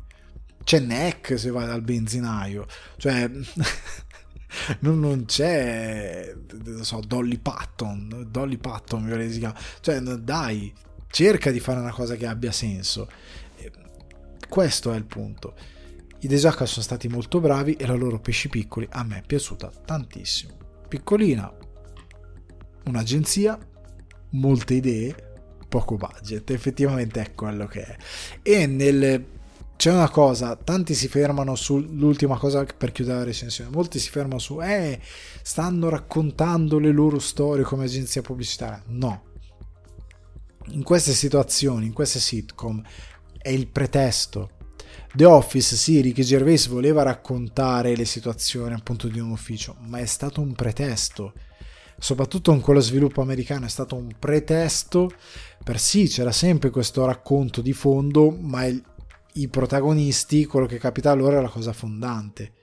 [0.64, 2.68] C'è Neck se vai dal benzinaio.
[2.98, 3.30] Cioè...
[4.80, 10.74] non, non, c'è non so, Dolly Patton Dolly Patton mi pare si chiama cioè dai
[11.10, 13.10] cerca di fare una cosa che abbia senso.
[14.48, 15.56] Questo è il punto.
[16.20, 19.72] I Desaka sono stati molto bravi e la loro pesci piccoli a me è piaciuta
[19.86, 20.58] tantissimo.
[20.88, 21.52] Piccolina,
[22.86, 23.58] un'agenzia,
[24.32, 25.16] molte idee,
[25.68, 27.98] poco budget, effettivamente è quello che è.
[28.42, 29.26] E nel
[29.78, 34.40] c'è una cosa, tanti si fermano sull'ultima cosa per chiudere la recensione, molti si fermano
[34.40, 35.00] su eh,
[35.44, 38.82] stanno raccontando le loro storie come agenzia pubblicitaria.
[38.88, 39.27] No,
[40.72, 42.82] in queste situazioni, in queste sitcom,
[43.38, 44.52] è il pretesto.
[45.14, 50.06] The Office, sì, Ricky Gervais voleva raccontare le situazioni appunto di un ufficio, ma è
[50.06, 51.34] stato un pretesto.
[52.00, 55.10] Soprattutto in quello sviluppo americano è stato un pretesto
[55.64, 58.84] per sì, c'era sempre questo racconto di fondo, ma il,
[59.34, 62.57] i protagonisti, quello che capita loro è la cosa fondante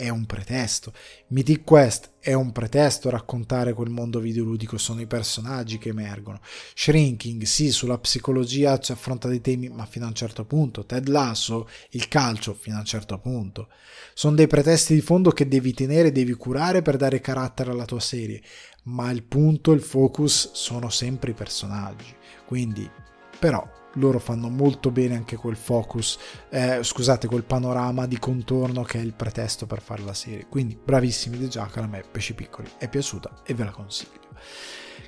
[0.00, 0.94] è un pretesto.
[1.28, 6.40] Mythic Quest è un pretesto raccontare quel mondo videoludico, sono i personaggi che emergono.
[6.74, 10.86] Shrinking, sì, sulla psicologia ci affronta dei temi, ma fino a un certo punto.
[10.86, 13.68] Ted Lasso, il calcio, fino a un certo punto.
[14.14, 18.00] Sono dei pretesti di fondo che devi tenere, devi curare per dare carattere alla tua
[18.00, 18.40] serie,
[18.84, 22.16] ma il punto, il focus sono sempre i personaggi.
[22.46, 22.90] Quindi,
[23.38, 26.18] però, loro fanno molto bene anche quel focus,
[26.50, 30.46] eh, scusate, quel panorama di contorno che è il pretesto per fare la serie.
[30.48, 34.18] Quindi bravissimi di Jackal, a me Pesci Piccoli è piaciuta e ve la consiglio.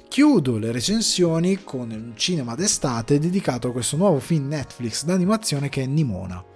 [0.09, 5.83] Chiudo le recensioni con un cinema d'estate dedicato a questo nuovo film Netflix d'animazione che
[5.83, 6.52] è Nimona.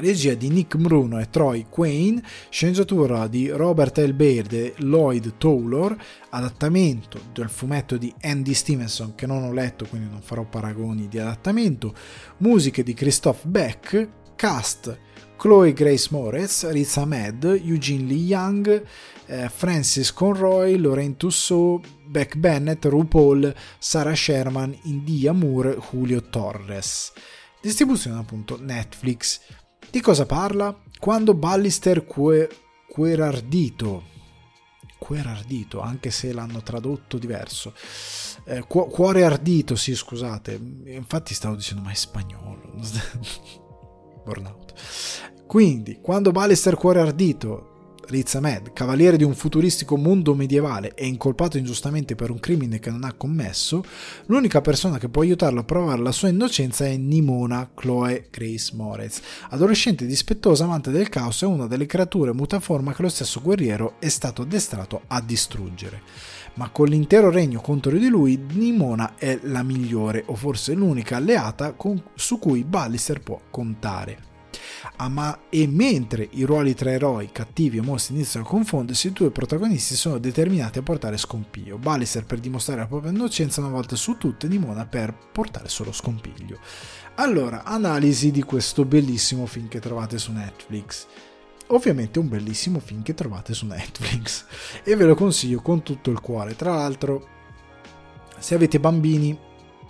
[0.00, 4.14] Regia di Nick Bruno e Troy Quayne, sceneggiatura di Robert L.
[4.14, 5.96] Baird e Lloyd Towler,
[6.30, 11.18] adattamento del fumetto di Andy Stevenson che non ho letto quindi non farò paragoni di
[11.18, 11.94] adattamento,
[12.38, 15.06] musiche di Christoph Beck, cast
[15.38, 18.82] Chloe Grace Moretz, Riz Ahmed, Eugene Lee Young,
[19.26, 27.12] eh, Francis Conroy, Lorraine Tussaud, Beck Bennett, RuPaul, Sarah Sherman, India Moore, Julio Torres.
[27.60, 29.40] Distribuzione appunto Netflix.
[29.90, 30.76] Di cosa parla?
[30.98, 32.48] Quando Ballister que-
[32.88, 34.04] Querardito,
[34.98, 37.72] Querardito, anche se l'hanno tradotto diverso,
[38.44, 42.74] eh, cu- cuore ardito, sì scusate, infatti stavo dicendo ma è spagnolo,
[44.24, 44.74] burnout.
[45.46, 47.67] Quindi, quando Ballister Cuore Ardito
[48.08, 52.88] Riz Ahmed, cavaliere di un futuristico mondo medievale e incolpato ingiustamente per un crimine che
[52.88, 53.84] non ha commesso,
[54.26, 59.20] l'unica persona che può aiutarlo a provare la sua innocenza è Nimona Chloe Grace Moretz,
[59.50, 64.08] adolescente dispettosa amante del caos e una delle creature mutaforma che lo stesso guerriero è
[64.08, 66.00] stato addestrato a distruggere.
[66.54, 71.72] Ma con l'intero regno contro di lui, Nimona è la migliore o forse l'unica alleata
[71.72, 74.27] con, su cui Ballister può contare.
[74.96, 79.12] Ah, ma e mentre i ruoli tra eroi, cattivi e mostri iniziano a confondersi, i
[79.12, 81.78] due protagonisti sono determinati a portare scompiglio.
[81.78, 86.58] Ballister per dimostrare la propria innocenza una volta su tutte, Nimona per portare solo scompiglio.
[87.16, 91.06] Allora, analisi di questo bellissimo film che trovate su Netflix.
[91.68, 94.46] Ovviamente un bellissimo film che trovate su Netflix
[94.84, 96.56] e ve lo consiglio con tutto il cuore.
[96.56, 97.28] Tra l'altro,
[98.38, 99.38] se avete bambini,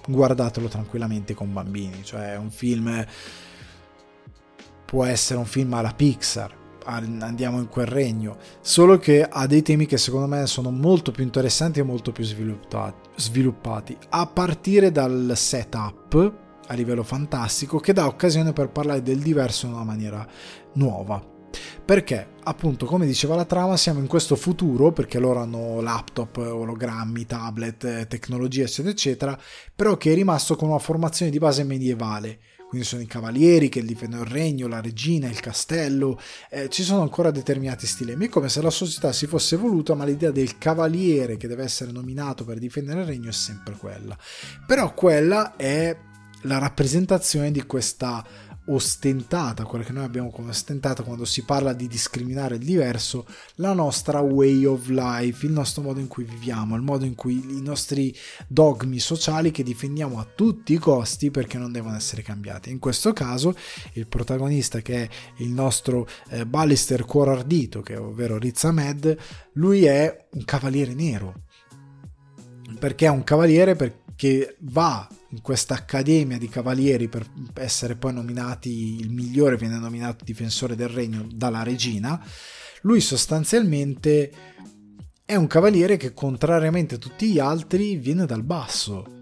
[0.06, 3.04] guardatelo tranquillamente con bambini, cioè è un film
[4.88, 9.84] può essere un film alla Pixar, andiamo in quel regno, solo che ha dei temi
[9.84, 16.36] che secondo me sono molto più interessanti e molto più sviluppati, a partire dal setup
[16.66, 20.26] a livello fantastico che dà occasione per parlare del diverso in una maniera
[20.74, 21.22] nuova.
[21.84, 27.26] Perché, appunto, come diceva la trama, siamo in questo futuro, perché loro hanno laptop, ologrammi,
[27.26, 29.38] tablet, tecnologia, eccetera, eccetera,
[29.74, 32.38] però che è rimasto con una formazione di base medievale
[32.68, 37.00] quindi sono i cavalieri che difendono il regno, la regina, il castello, eh, ci sono
[37.00, 41.38] ancora determinati stilemi, è come se la società si fosse evoluta, ma l'idea del cavaliere
[41.38, 44.16] che deve essere nominato per difendere il regno è sempre quella.
[44.66, 45.96] Però quella è
[46.42, 48.24] la rappresentazione di questa
[48.68, 53.72] ostentata, quella che noi abbiamo come ostentata quando si parla di discriminare il diverso, la
[53.72, 57.62] nostra way of life, il nostro modo in cui viviamo, il modo in cui i
[57.62, 58.14] nostri
[58.46, 62.70] dogmi sociali che difendiamo a tutti i costi perché non devono essere cambiati.
[62.70, 63.54] In questo caso
[63.94, 65.08] il protagonista che è
[65.38, 69.16] il nostro eh, Ballister Cuore Ardito, che è ovvero Riz Ahmed,
[69.52, 71.42] lui è un cavaliere nero.
[72.78, 78.98] Perché è un cavaliere perché va in questa accademia di cavalieri per essere poi nominati
[78.98, 82.22] il migliore viene nominato difensore del regno dalla regina
[82.82, 84.32] lui sostanzialmente
[85.24, 89.16] è un cavaliere che contrariamente a tutti gli altri viene dal basso.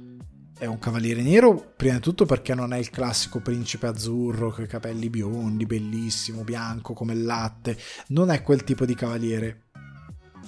[0.56, 4.64] È un cavaliere nero prima di tutto perché non è il classico principe azzurro con
[4.64, 7.76] i capelli biondi bellissimo bianco come il latte.
[8.08, 9.64] Non è quel tipo di cavaliere.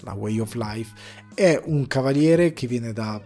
[0.02, 0.94] La way of life.
[1.34, 3.20] È un cavaliere che viene da,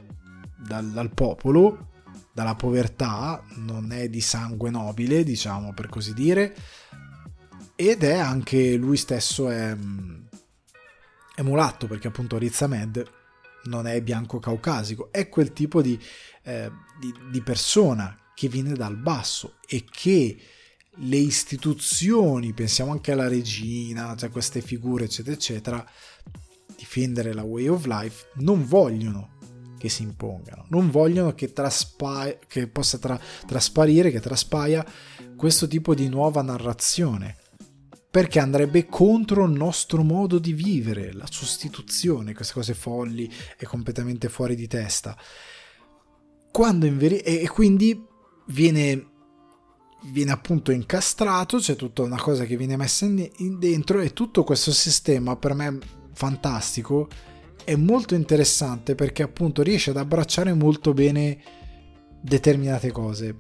[0.57, 1.92] dal, dal popolo
[2.33, 6.55] dalla povertà, non è di sangue nobile, diciamo per così dire,
[7.77, 9.77] ed è anche lui stesso è,
[11.35, 13.11] è mulatto perché appunto Riz Ahmed
[13.65, 15.99] non è bianco caucasico, è quel tipo di,
[16.43, 20.37] eh, di, di persona che viene dal basso e che
[20.97, 25.91] le istituzioni, pensiamo anche alla regina, cioè queste figure eccetera eccetera,
[26.77, 29.39] difendere la way of life, non vogliono
[29.83, 34.87] che si impongano, non vogliono che, traspa- che possa tra- trasparire, che traspaia
[35.35, 37.37] questo tipo di nuova narrazione,
[38.09, 43.29] perché andrebbe contro il nostro modo di vivere, la sostituzione, queste cose folli
[43.59, 45.19] e completamente fuori di testa.
[46.53, 48.01] Quando in veri- e, e quindi
[48.47, 49.09] viene
[50.13, 54.45] viene appunto incastrato, c'è tutta una cosa che viene messa in, in dentro e tutto
[54.45, 55.79] questo sistema per me
[56.13, 57.09] fantastico
[57.65, 61.39] è molto interessante perché appunto riesce ad abbracciare molto bene
[62.21, 63.35] determinate cose.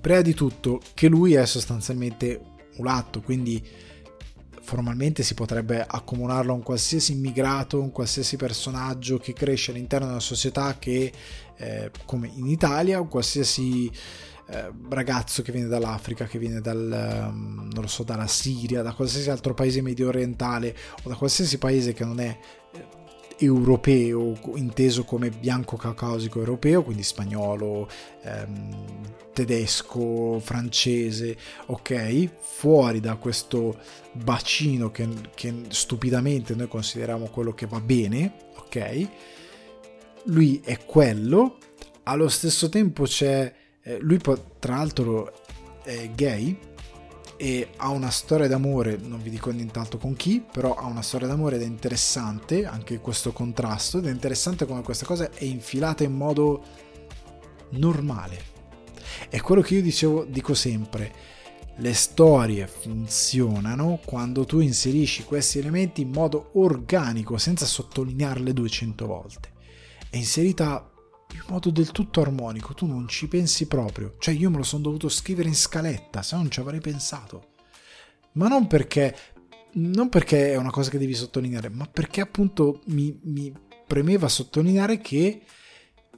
[0.00, 2.40] Prima di tutto che lui è sostanzialmente
[2.76, 3.62] mulatto, quindi
[4.62, 10.12] formalmente si potrebbe accomunarlo a un qualsiasi immigrato, un qualsiasi personaggio che cresce all'interno di
[10.12, 11.12] una società che,
[11.56, 13.90] eh, come in Italia, un qualsiasi
[14.50, 19.54] eh, ragazzo che viene dall'Africa, che viene dal, um, so, dalla Siria, da qualsiasi altro
[19.54, 22.38] paese medio orientale o da qualsiasi paese che non è
[23.40, 27.88] europeo, inteso come bianco caucasico europeo, quindi spagnolo,
[28.22, 28.76] ehm,
[29.32, 31.36] tedesco, francese,
[31.66, 32.28] ok?
[32.40, 33.78] Fuori da questo
[34.12, 39.08] bacino che, che stupidamente noi consideriamo quello che va bene, ok?
[40.24, 41.56] Lui è quello,
[42.04, 43.54] allo stesso tempo c'è...
[43.82, 45.32] Eh, lui tra l'altro
[45.82, 46.56] è gay,
[47.42, 51.26] e ha una storia d'amore, non vi dico nient'altro con chi, però ha una storia
[51.26, 56.04] d'amore ed è interessante anche questo contrasto ed è interessante come questa cosa è infilata
[56.04, 56.62] in modo
[57.70, 58.42] normale.
[59.30, 61.10] È quello che io dicevo, dico sempre,
[61.76, 69.48] le storie funzionano quando tu inserisci questi elementi in modo organico, senza sottolinearle 200 volte.
[70.10, 70.89] È inserita
[71.40, 74.16] in modo del tutto armonico, tu non ci pensi proprio.
[74.18, 77.54] Cioè io me lo sono dovuto scrivere in scaletta, se no non ci avrei pensato.
[78.32, 79.16] Ma non perché,
[79.74, 83.52] non perché è una cosa che devi sottolineare, ma perché appunto mi, mi
[83.86, 85.42] premeva sottolineare che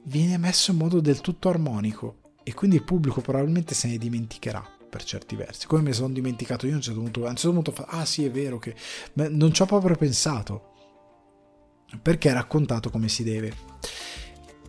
[0.03, 4.63] viene messo in modo del tutto armonico e quindi il pubblico probabilmente se ne dimenticherà
[4.89, 5.65] per certi versi.
[5.65, 8.05] Come mi sono dimenticato io, a un certo punto, a un certo punto fa, ah
[8.05, 8.75] sì è vero che...
[9.13, 10.71] Ma non ci ho proprio pensato
[12.01, 13.55] perché è raccontato come si deve.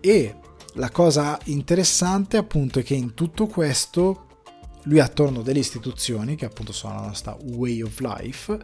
[0.01, 0.37] E
[0.75, 4.27] la cosa interessante appunto è che in tutto questo
[4.85, 8.59] lui ha attorno delle istituzioni che appunto sono la nostra way of life,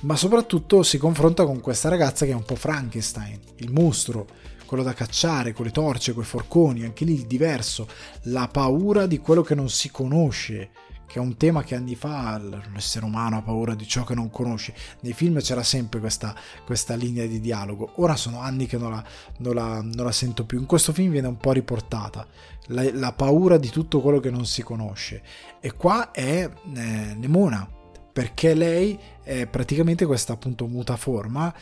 [0.00, 4.26] ma soprattutto si confronta con questa ragazza che è un po' Frankenstein, il mostro,
[4.66, 7.86] quello da cacciare, con le torce, con i forconi, anche lì il diverso,
[8.22, 10.70] la paura di quello che non si conosce,
[11.06, 12.40] che è un tema che anni fa
[12.72, 14.74] l'essere umano ha paura di ciò che non conosce.
[15.00, 16.34] Nei film c'era sempre questa,
[16.64, 19.04] questa linea di dialogo, ora sono anni che non la,
[19.38, 20.58] non, la, non la, sento più.
[20.58, 22.26] In questo film viene un po' riportata
[22.68, 25.22] la, la, paura di tutto quello che non si conosce.
[25.60, 27.68] E qua è eh, Nemona,
[28.12, 31.54] perché lei è praticamente questa appunto mutaforma,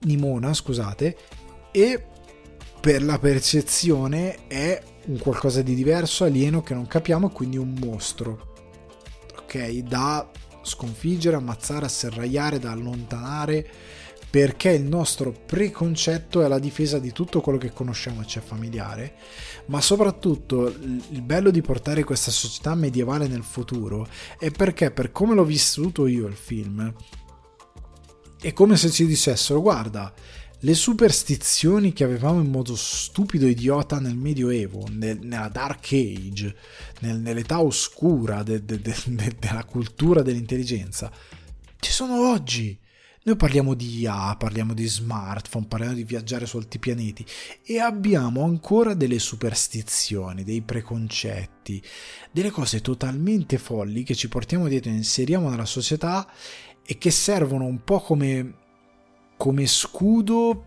[0.00, 1.16] Nimona, scusate,
[1.70, 2.06] e
[2.80, 8.45] per la percezione è un qualcosa di diverso, alieno che non capiamo, quindi un mostro
[9.46, 9.68] ok?
[9.78, 10.28] Da
[10.62, 13.66] sconfiggere, ammazzare, asserragliare, da allontanare,
[14.28, 18.42] perché il nostro preconcetto è la difesa di tutto quello che conosciamo e ci è
[18.42, 19.14] familiare,
[19.66, 24.06] ma soprattutto il bello di portare questa società medievale nel futuro
[24.38, 26.92] è perché per come l'ho vissuto io il film,
[28.38, 30.12] è come se ci dicessero guarda,
[30.66, 36.56] le superstizioni che avevamo in modo stupido e idiota nel Medioevo, nel, nella Dark Age,
[37.02, 38.94] nel, nell'età oscura de, de, de,
[39.38, 41.08] della cultura dell'intelligenza,
[41.78, 42.76] ci sono oggi.
[43.22, 47.24] Noi parliamo di IA, parliamo di smartphone, parliamo di viaggiare su altri pianeti
[47.64, 51.80] e abbiamo ancora delle superstizioni, dei preconcetti,
[52.32, 56.28] delle cose totalmente folli che ci portiamo dietro e inseriamo nella società
[56.84, 58.64] e che servono un po' come
[59.36, 60.64] come scudo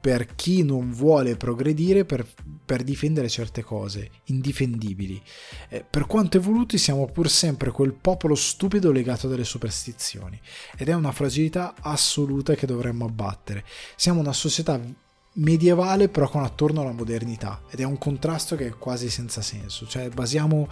[0.00, 2.26] per chi non vuole progredire per,
[2.64, 5.20] per difendere certe cose indifendibili.
[5.68, 10.40] Eh, per quanto evoluti siamo pur sempre quel popolo stupido legato dalle superstizioni
[10.76, 13.64] ed è una fragilità assoluta che dovremmo abbattere.
[13.94, 14.80] Siamo una società
[15.32, 19.86] medievale però con attorno alla modernità ed è un contrasto che è quasi senza senso,
[19.86, 20.68] cioè basiamo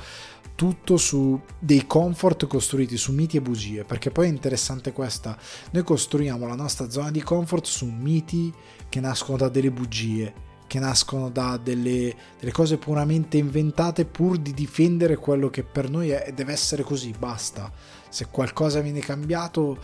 [0.58, 5.38] tutto su dei comfort costruiti su miti e bugie, perché poi è interessante questa,
[5.70, 8.52] noi costruiamo la nostra zona di comfort su miti
[8.88, 10.34] che nascono da delle bugie,
[10.66, 16.10] che nascono da delle, delle cose puramente inventate pur di difendere quello che per noi
[16.10, 17.70] è, deve essere così, basta.
[18.08, 19.78] Se qualcosa viene cambiato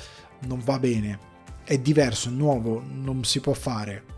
[0.49, 1.19] non va bene,
[1.63, 4.14] è diverso, è nuovo, non si può fare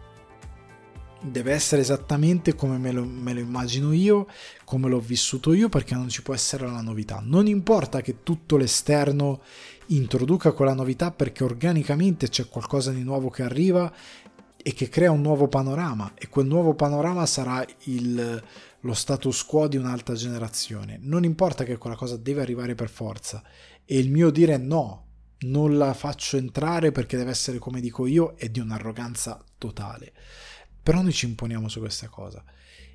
[1.21, 4.27] deve essere esattamente come me lo, me lo, immagino io,
[4.65, 7.21] come l'ho vissuto io, perché non ci può essere la novità.
[7.25, 9.43] Non importa che tutto l'esterno
[9.87, 13.93] introduca quella novità, perché organicamente c'è qualcosa di nuovo che arriva
[14.63, 18.43] e che crea un nuovo panorama, e quel nuovo panorama sarà il,
[18.81, 20.99] lo status quo di un'altra generazione.
[21.01, 23.43] Non importa che quella cosa deve arrivare per forza,
[23.85, 25.03] e il mio dire no.
[25.39, 30.15] Non la faccio entrare perché deve essere come dico io è di un'arroganza totale.
[30.87, 32.45] Però noi ci imponiamo su questa cosa.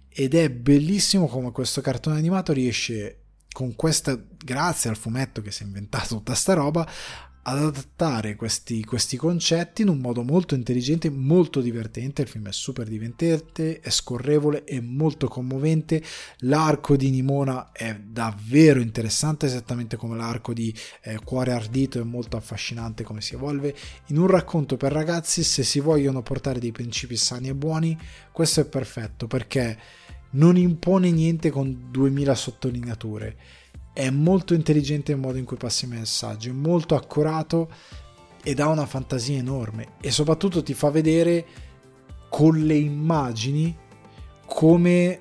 [0.07, 5.63] Ed è bellissimo come questo cartone animato riesce, con questa, grazie al fumetto che si
[5.63, 6.89] è inventato tutta sta roba,
[7.43, 12.21] ad adattare questi, questi, concetti in un modo molto intelligente, molto divertente.
[12.21, 16.03] Il film è super divertente, è scorrevole, è molto commovente.
[16.39, 20.73] L'arco di Nimona è davvero interessante, esattamente come l'arco di
[21.03, 23.75] eh, Cuore Ardito, è molto affascinante come si evolve.
[24.07, 27.97] In un racconto per ragazzi, se si vogliono portare dei principi sani e buoni,
[28.31, 29.77] questo è perfetto perché
[30.31, 33.35] non impone niente con 2000 sottolineature
[33.93, 37.69] è molto intelligente il modo in cui passa i messaggi, è molto accurato
[38.43, 41.45] ed ha una fantasia enorme e soprattutto ti fa vedere
[42.29, 43.77] con le immagini
[44.45, 45.19] come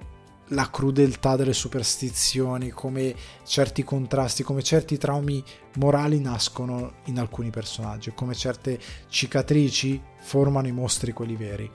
[0.52, 3.14] la crudeltà delle superstizioni, come
[3.44, 5.42] certi contrasti, come certi traumi
[5.76, 11.70] morali nascono in alcuni personaggi, come certe cicatrici formano i mostri quelli veri.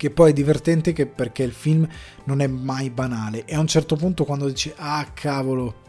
[0.00, 1.86] Che poi è divertente che perché il film
[2.24, 3.44] non è mai banale.
[3.44, 5.82] E a un certo punto quando dici ah cavolo.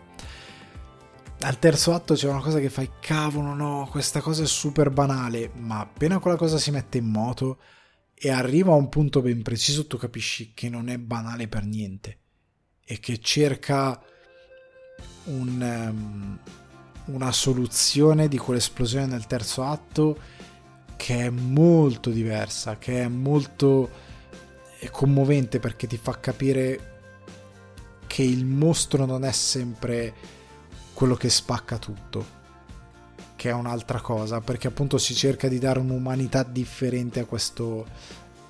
[1.40, 5.52] Al terzo atto c'è una cosa che fai cavolo no questa cosa è super banale.
[5.56, 7.60] Ma appena quella cosa si mette in moto
[8.14, 12.20] e arriva a un punto ben preciso, tu capisci che non è banale per niente.
[12.84, 13.98] E che cerca
[15.28, 16.38] un, um,
[17.16, 20.20] una soluzione di quell'esplosione nel terzo atto
[21.02, 23.90] che è molto diversa, che è molto
[24.92, 26.90] commovente perché ti fa capire
[28.06, 30.14] che il mostro non è sempre
[30.94, 32.40] quello che spacca tutto
[33.36, 37.88] che è un'altra cosa, perché appunto si cerca di dare un'umanità differente a questo,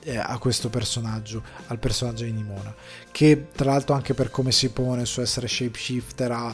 [0.04, 2.76] eh, a questo personaggio, al personaggio di Nimona,
[3.12, 6.54] che tra l'altro anche per come si pone su essere shapeshifter ha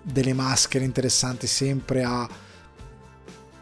[0.00, 2.26] delle maschere interessanti, sempre a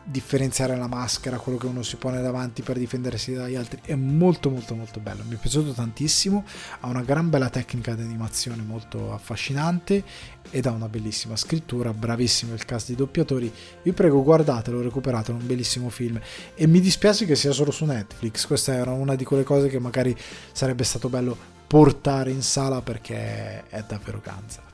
[0.05, 4.51] differenziare la maschera, quello che uno si pone davanti per difendersi dagli altri, è molto
[4.51, 6.45] molto molto bello, mi è piaciuto tantissimo,
[6.81, 10.05] ha una gran bella tecnica di animazione molto affascinante
[10.51, 13.53] ed ha una bellissima scrittura, bravissimo il cast di doppiatori,
[13.83, 16.21] vi prego guardatelo, recuperatelo, un bellissimo film.
[16.55, 19.79] E mi dispiace che sia solo su Netflix, questa era una di quelle cose che
[19.79, 20.17] magari
[20.53, 21.37] sarebbe stato bello
[21.67, 24.74] portare in sala perché è davvero ganza.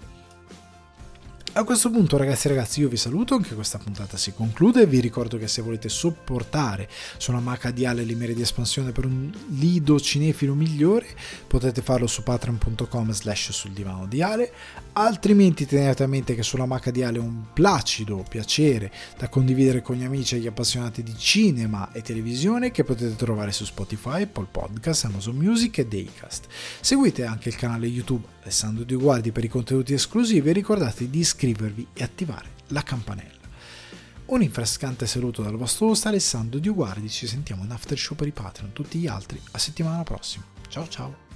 [1.52, 5.00] A questo punto ragazzi e ragazzi io vi saluto, anche questa puntata si conclude, vi
[5.00, 9.98] ricordo che se volete supportare sulla Mac Diale le mire di espansione per un lido
[9.98, 11.08] cinefilo migliore
[11.48, 14.52] potete farlo su patreon.com slash sul divano diale,
[14.92, 19.96] altrimenti tenete a mente che sulla Mac Diale è un placido piacere da condividere con
[19.96, 24.46] gli amici e gli appassionati di cinema e televisione che potete trovare su Spotify, Apple
[24.48, 26.46] Podcast, Amazon Music e Daycast.
[26.80, 31.88] Seguite anche il canale YouTube Alessandro Di Guardi per i contenuti esclusivi ricordate di iscrivervi
[31.92, 33.38] e attivare la campanella.
[34.26, 38.28] Un rinfrescante saluto dal vostro host Alessandro Di Guardi, ci sentiamo in after show per
[38.28, 40.44] i Patreon, tutti gli altri a settimana prossima.
[40.68, 41.29] Ciao ciao!